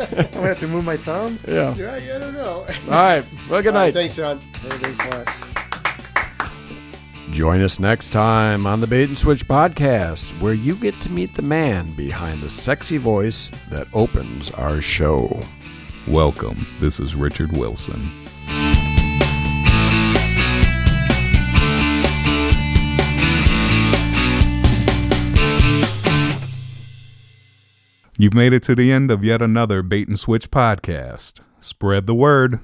I'm 0.18 0.30
gonna 0.32 0.48
have 0.48 0.58
to 0.60 0.68
move 0.68 0.84
my 0.84 0.96
thumb. 0.96 1.38
Yeah. 1.46 1.72
yeah, 1.76 1.96
yeah, 1.98 2.16
I 2.16 2.18
don't 2.18 2.34
know. 2.34 2.66
All 2.66 2.66
right. 2.88 3.24
Well, 3.48 3.62
good 3.62 3.68
All 3.68 3.80
right, 3.80 3.86
night. 3.86 3.94
thanks, 3.94 4.14
Sean. 4.14 4.38
Hey, 4.38 4.68
thanks 4.78 5.04
a 5.06 5.10
lot. 5.10 5.41
Join 7.32 7.62
us 7.62 7.78
next 7.78 8.10
time 8.10 8.66
on 8.66 8.82
the 8.82 8.86
Bait 8.86 9.08
and 9.08 9.16
Switch 9.16 9.48
podcast, 9.48 10.26
where 10.42 10.52
you 10.52 10.74
get 10.74 11.00
to 11.00 11.10
meet 11.10 11.32
the 11.32 11.40
man 11.40 11.90
behind 11.94 12.42
the 12.42 12.50
sexy 12.50 12.98
voice 12.98 13.50
that 13.70 13.88
opens 13.94 14.50
our 14.50 14.82
show. 14.82 15.40
Welcome. 16.06 16.66
This 16.78 17.00
is 17.00 17.14
Richard 17.14 17.56
Wilson. 17.56 18.02
You've 28.18 28.34
made 28.34 28.52
it 28.52 28.62
to 28.64 28.74
the 28.74 28.92
end 28.92 29.10
of 29.10 29.24
yet 29.24 29.40
another 29.40 29.82
Bait 29.82 30.06
and 30.06 30.20
Switch 30.20 30.50
podcast. 30.50 31.40
Spread 31.60 32.06
the 32.06 32.14
word. 32.14 32.60